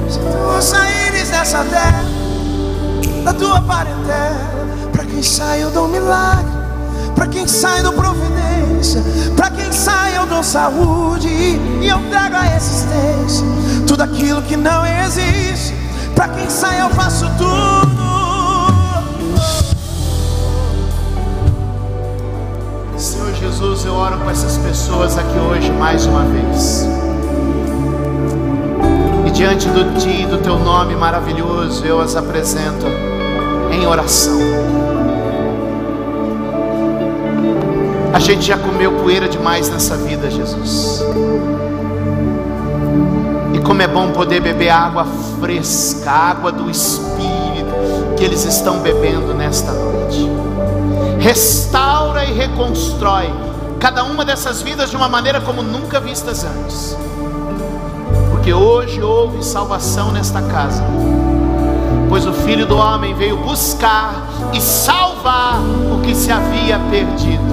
[0.08, 2.02] Se tu saíres dessa terra,
[3.22, 4.40] da tua parentela,
[4.90, 6.50] para quem sai eu dou milagre,
[7.14, 9.02] para quem sai dou providência,
[9.36, 11.28] para quem sai eu dou saúde.
[11.28, 13.44] E eu trago a existência,
[13.86, 15.74] tudo aquilo que não existe,
[16.14, 18.02] para quem sai eu faço tudo.
[22.96, 26.86] Senhor Jesus, eu oro com essas pessoas aqui hoje mais uma vez.
[29.26, 32.86] E diante do Ti, do Teu nome maravilhoso, eu as apresento
[33.72, 34.38] em oração.
[38.12, 41.02] A gente já comeu poeira demais nessa vida, Jesus.
[43.82, 45.04] É bom poder beber água
[45.40, 49.92] fresca, água do Espírito, que eles estão bebendo nesta noite
[51.22, 53.32] restaura e reconstrói
[53.78, 56.96] cada uma dessas vidas de uma maneira como nunca vistas antes.
[58.30, 60.82] Porque hoje houve salvação nesta casa,
[62.08, 65.60] pois o Filho do Homem veio buscar e salvar
[65.92, 67.52] o que se havia perdido.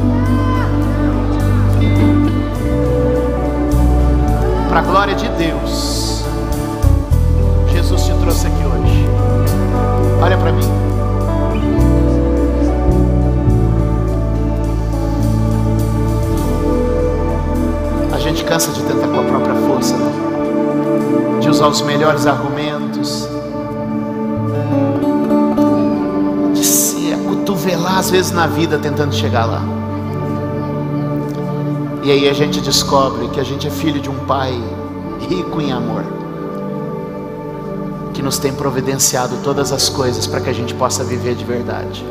[4.67, 6.08] Para a glória de Deus,
[7.89, 9.05] Jesus te trouxe aqui hoje.
[10.21, 10.61] Olha para mim.
[18.13, 20.11] A gente cansa de tentar com a própria força, né?
[21.41, 23.27] de usar os melhores argumentos,
[26.53, 29.63] de se acotovelar às vezes na vida tentando chegar lá.
[32.03, 34.53] E aí a gente descobre que a gente é filho de um pai
[35.27, 36.18] rico em amor,
[38.19, 42.05] que nos tem providenciado todas as coisas para que a gente possa viver de verdade.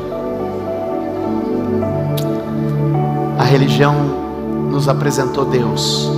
[3.37, 3.93] A religião
[4.71, 6.09] nos apresentou Deus,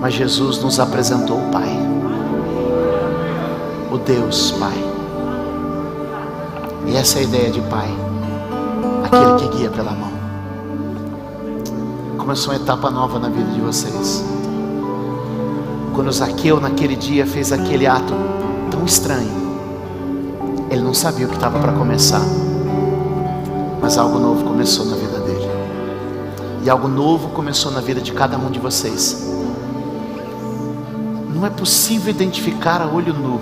[0.00, 1.76] mas Jesus nos apresentou o Pai,
[3.90, 4.78] o Deus Pai.
[6.86, 7.88] E essa é a ideia de Pai,
[9.06, 10.12] aquele que guia pela mão.
[12.16, 14.37] Começou uma etapa nova na vida de vocês.
[15.98, 18.14] Quando Zaqueu naquele dia fez aquele ato
[18.70, 19.32] tão estranho,
[20.70, 22.22] ele não sabia o que estava para começar,
[23.82, 25.50] mas algo novo começou na vida dele.
[26.64, 29.28] E algo novo começou na vida de cada um de vocês.
[31.34, 33.40] Não é possível identificar a olho nu,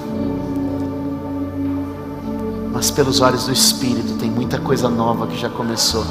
[2.72, 6.06] mas pelos olhos do Espírito tem muita coisa nova que já começou.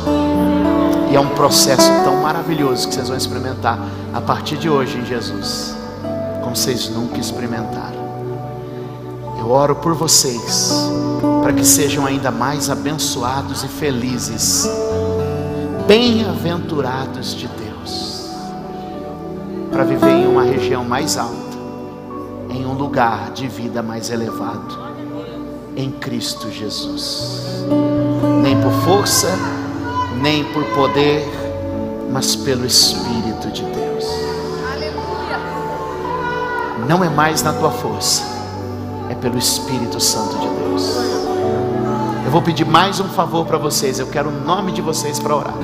[1.12, 3.80] E é um processo tão maravilhoso que vocês vão experimentar
[4.14, 5.76] a partir de hoje em Jesus,
[6.56, 8.06] vocês nunca experimentaram.
[9.38, 10.90] Eu oro por vocês,
[11.44, 14.66] para que sejam ainda mais abençoados e felizes
[15.86, 18.30] bem-aventurados de Deus,
[19.70, 21.36] para viver em uma região mais alta,
[22.50, 24.80] em um lugar de vida mais elevado,
[25.76, 27.66] em Cristo Jesus.
[28.42, 29.28] Nem por força,
[30.22, 31.28] nem por poder,
[32.10, 34.35] mas pelo Espírito de Deus.
[36.88, 38.24] Não é mais na tua força,
[39.10, 40.96] é pelo Espírito Santo de Deus.
[42.24, 43.98] Eu vou pedir mais um favor para vocês.
[43.98, 45.56] Eu quero o nome de vocês para orar.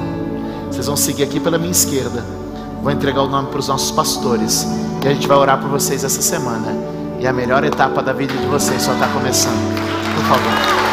[0.67, 2.25] Vocês vão seguir aqui pela minha esquerda.
[2.81, 4.65] Vou entregar o nome para os nossos pastores.
[5.03, 6.75] E a gente vai orar por vocês essa semana.
[7.19, 9.75] E a melhor etapa da vida de vocês só está começando.
[10.15, 10.90] Por favor.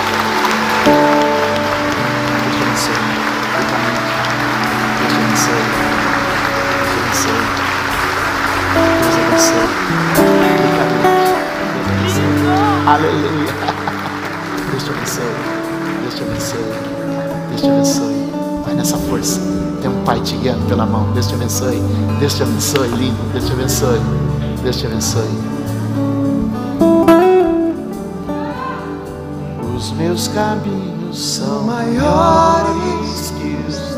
[12.99, 13.53] Aleluia.
[14.73, 15.25] Deus te abençoe.
[16.03, 16.59] Deus te abençoe.
[17.49, 18.63] Deus te abençoe.
[18.65, 19.41] Vai nessa força.
[19.81, 21.13] Tem um pai te guiando pela mão.
[21.13, 21.81] Deus te abençoe.
[22.19, 23.33] Deus te abençoe, lindo.
[23.33, 24.01] Deus te abençoe.
[24.65, 25.39] Deus te abençoe.
[29.77, 33.97] Os meus caminhos são maiores que os.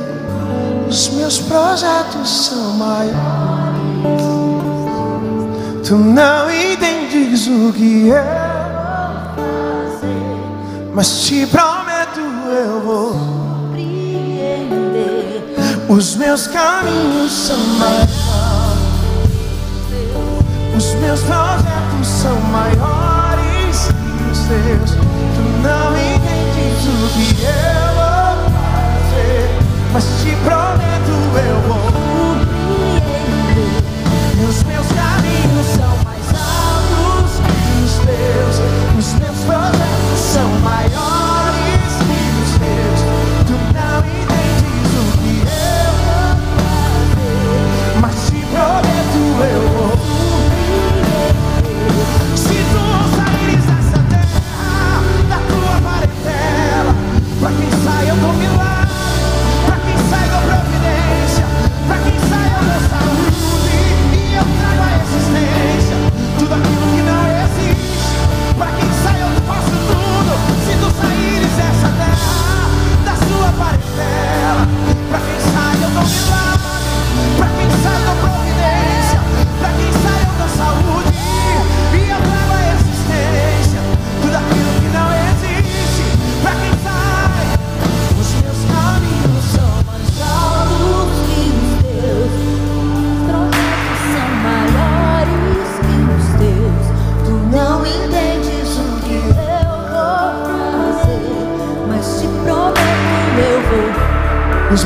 [0.90, 3.20] Os meus projetos são maiores.
[5.88, 8.39] Tu não entendes o que fazer,
[10.94, 13.12] mas te prometo eu vou.
[13.12, 13.80] Compreender
[15.88, 18.10] Os meus caminhos são maiores.
[20.76, 24.90] Os meus projetos são maiores que os teus.
[24.90, 27.50] Tu não entendes o que eu
[27.94, 29.48] vou fazer,
[29.92, 32.09] mas te prometo eu vou.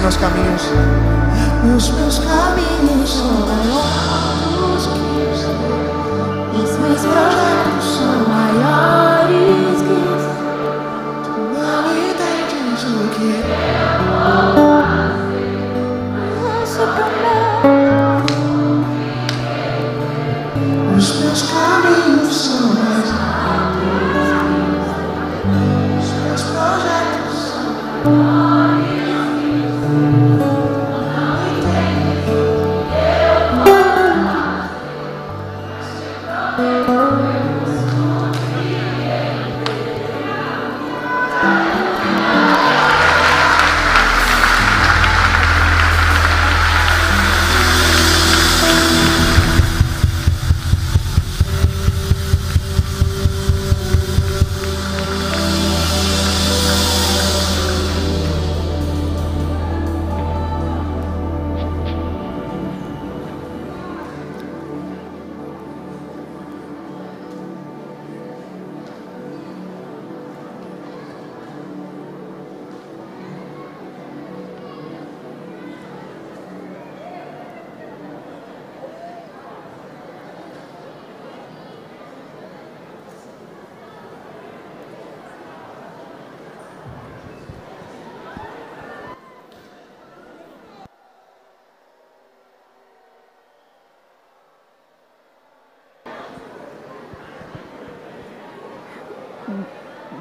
[0.05, 0.63] Meus caminhos,
[1.75, 3.54] os meus caminhos são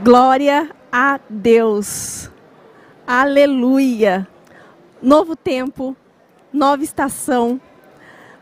[0.03, 2.30] Glória a Deus.
[3.07, 4.27] Aleluia.
[5.01, 5.95] Novo tempo,
[6.51, 7.59] nova estação,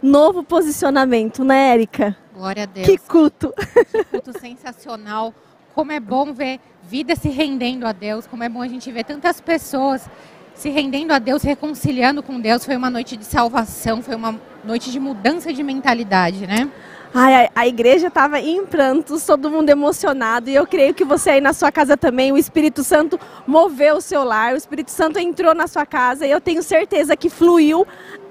[0.02, 2.18] novo posicionamento, né, Érica?
[2.34, 2.88] Glória a Deus.
[2.88, 3.54] Que culto.
[3.92, 5.36] Que culto sensacional.
[5.76, 8.26] Como é bom ver vida se rendendo a Deus.
[8.26, 10.10] Como é bom a gente ver tantas pessoas
[10.56, 12.66] se rendendo a Deus, reconciliando com Deus.
[12.66, 16.72] Foi uma noite de salvação, foi uma noite de mudança de mentalidade, né?
[17.14, 20.50] Ai, a, igreja estava em prantos, todo mundo emocionado.
[20.50, 24.02] E eu creio que você aí na sua casa também, o Espírito Santo moveu o
[24.02, 26.26] seu lar, o Espírito Santo entrou na sua casa.
[26.26, 27.86] E eu tenho certeza que fluiu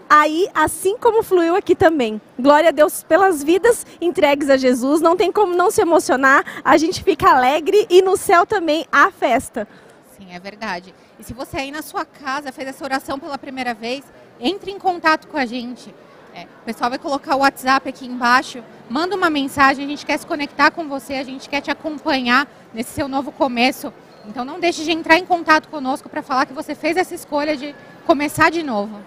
[0.09, 2.19] aí, assim como fluiu aqui também.
[2.39, 5.03] Glória a Deus pelas vidas entregues a Jesus.
[5.03, 6.43] Não tem como não se emocionar.
[6.65, 9.69] A gente fica alegre e no céu também há festa.
[10.17, 10.95] Sim, é verdade.
[11.19, 14.03] E se você aí na sua casa fez essa oração pela primeira vez,
[14.41, 15.95] entre em contato com a gente.
[16.35, 18.63] É, o pessoal vai colocar o WhatsApp aqui embaixo.
[18.89, 22.49] Manda uma mensagem, a gente quer se conectar com você, a gente quer te acompanhar
[22.73, 23.93] nesse seu novo começo.
[24.27, 27.57] Então não deixe de entrar em contato conosco para falar que você fez essa escolha
[27.57, 27.75] de
[28.07, 29.01] começar de novo.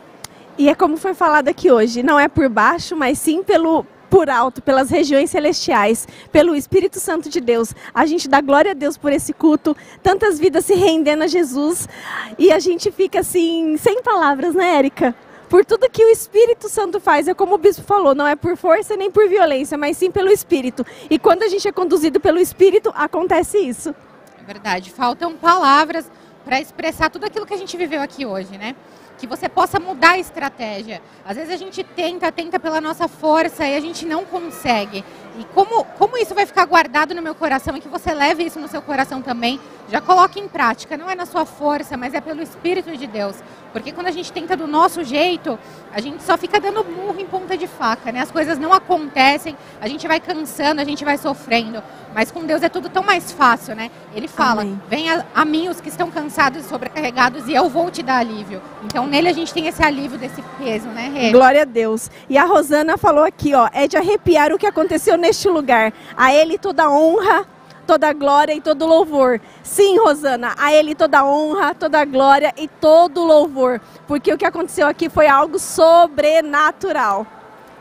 [0.58, 4.30] E é como foi falado aqui hoje, não é por baixo, mas sim pelo por
[4.30, 7.74] alto, pelas regiões celestiais, pelo Espírito Santo de Deus.
[7.92, 11.90] A gente dá glória a Deus por esse culto, tantas vidas se rendendo a Jesus,
[12.38, 15.16] e a gente fica assim, sem palavras, né, Érica?
[15.54, 18.58] Por tudo que o Espírito Santo faz, é como o bispo falou, não é por
[18.58, 20.84] força nem por violência, mas sim pelo Espírito.
[21.12, 23.94] E quando a gente é conduzido pelo Espírito, acontece isso.
[24.42, 24.90] É verdade.
[24.90, 26.10] Faltam palavras
[26.44, 28.76] para expressar tudo aquilo que a gente viveu aqui hoje, né?
[29.20, 31.04] Que você possa mudar a estratégia.
[31.24, 35.06] Às vezes a gente tenta, tenta pela nossa força e a gente não consegue.
[35.38, 38.60] E como, como isso vai ficar guardado no meu coração e que você leve isso
[38.60, 40.98] no seu coração também, já coloque em prática.
[40.98, 43.36] Não é na sua força, mas é pelo Espírito de Deus.
[43.72, 45.58] Porque quando a gente tenta do nosso jeito,
[45.92, 48.22] a gente só fica dando murro em ponta de faca, né?
[48.22, 51.82] As coisas não acontecem, a gente vai cansando, a gente vai sofrendo.
[52.14, 53.90] Mas com Deus é tudo tão mais fácil, né?
[54.16, 54.80] Ele fala: Amém.
[54.88, 58.62] venha a mim os que estão cansados e sobrecarregados e eu vou te dar alívio.
[58.84, 61.32] Então nele a gente tem esse alívio desse peso, né, Rê?
[61.32, 62.12] Glória a Deus.
[62.30, 65.94] E a Rosana falou aqui, ó, é de arrepiar o que aconteceu neste lugar.
[66.18, 67.48] A ele toda honra,
[67.88, 69.40] toda glória e todo louvor.
[69.64, 74.86] Sim, Rosana, a ele toda honra, toda glória e todo louvor, porque o que aconteceu
[74.86, 77.26] aqui foi algo sobrenatural.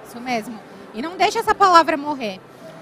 [0.07, 0.59] Isso mesmo.
[0.95, 2.41] E não deixa essa palavra morrer.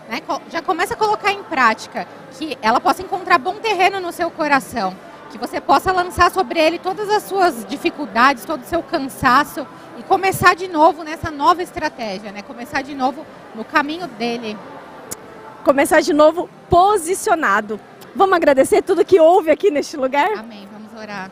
[0.09, 0.21] Né?
[0.51, 4.95] Já começa a colocar em prática que ela possa encontrar bom terreno no seu coração.
[5.31, 9.65] Que você possa lançar sobre ele todas as suas dificuldades, todo o seu cansaço
[10.01, 12.41] e começar de novo nessa nova estratégia, né?
[12.41, 13.25] Começar de novo
[13.55, 14.57] no caminho dele.
[15.63, 17.79] Começar de novo posicionado.
[18.17, 20.33] Vamos agradecer tudo que houve aqui neste lugar?
[20.39, 20.67] Amém.
[20.73, 21.31] Vamos orar.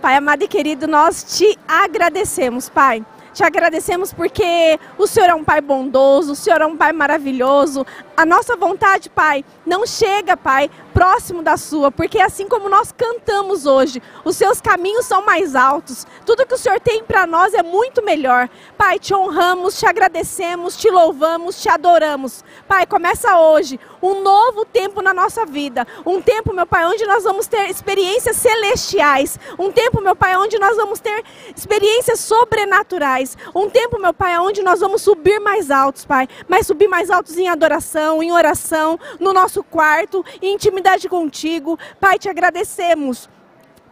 [0.00, 3.04] Pai amado e querido, nós te agradecemos, Pai.
[3.32, 7.84] Te agradecemos porque o Senhor é um Pai bondoso, o Senhor é um Pai maravilhoso.
[8.16, 13.66] A nossa vontade, Pai, não chega, Pai, próximo da sua, porque assim como nós cantamos
[13.66, 16.06] hoje, os seus caminhos são mais altos.
[16.24, 18.48] Tudo que o Senhor tem para nós é muito melhor.
[18.78, 22.42] Pai, te honramos, te agradecemos, te louvamos, te adoramos.
[22.66, 25.86] Pai, começa hoje um novo tempo na nossa vida.
[26.06, 29.38] Um tempo, meu Pai, onde nós vamos ter experiências celestiais.
[29.58, 31.22] Um tempo, meu Pai, onde nós vamos ter
[31.54, 33.36] experiências sobrenaturais.
[33.54, 36.26] Um tempo, meu Pai, onde nós vamos subir mais altos, Pai.
[36.48, 41.78] Mas subir mais altos em adoração, em oração, no nosso quarto, em intimidade contigo.
[42.00, 43.28] Pai, te agradecemos.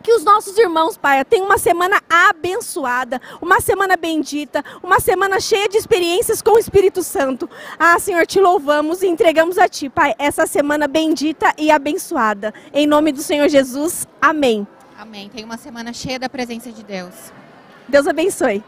[0.02, 5.66] Que os nossos irmãos, Pai, tenham uma semana abençoada, uma semana bendita, uma semana cheia
[5.66, 7.48] de experiências com o Espírito Santo.
[7.78, 12.52] Ah, Senhor, te louvamos e entregamos a Ti, Pai, essa semana bendita e abençoada.
[12.74, 14.66] Em nome do Senhor Jesus, amém.
[14.98, 15.30] Amém.
[15.30, 17.32] Tenha uma semana cheia da presença de Deus.
[17.88, 18.62] Deus abençoe.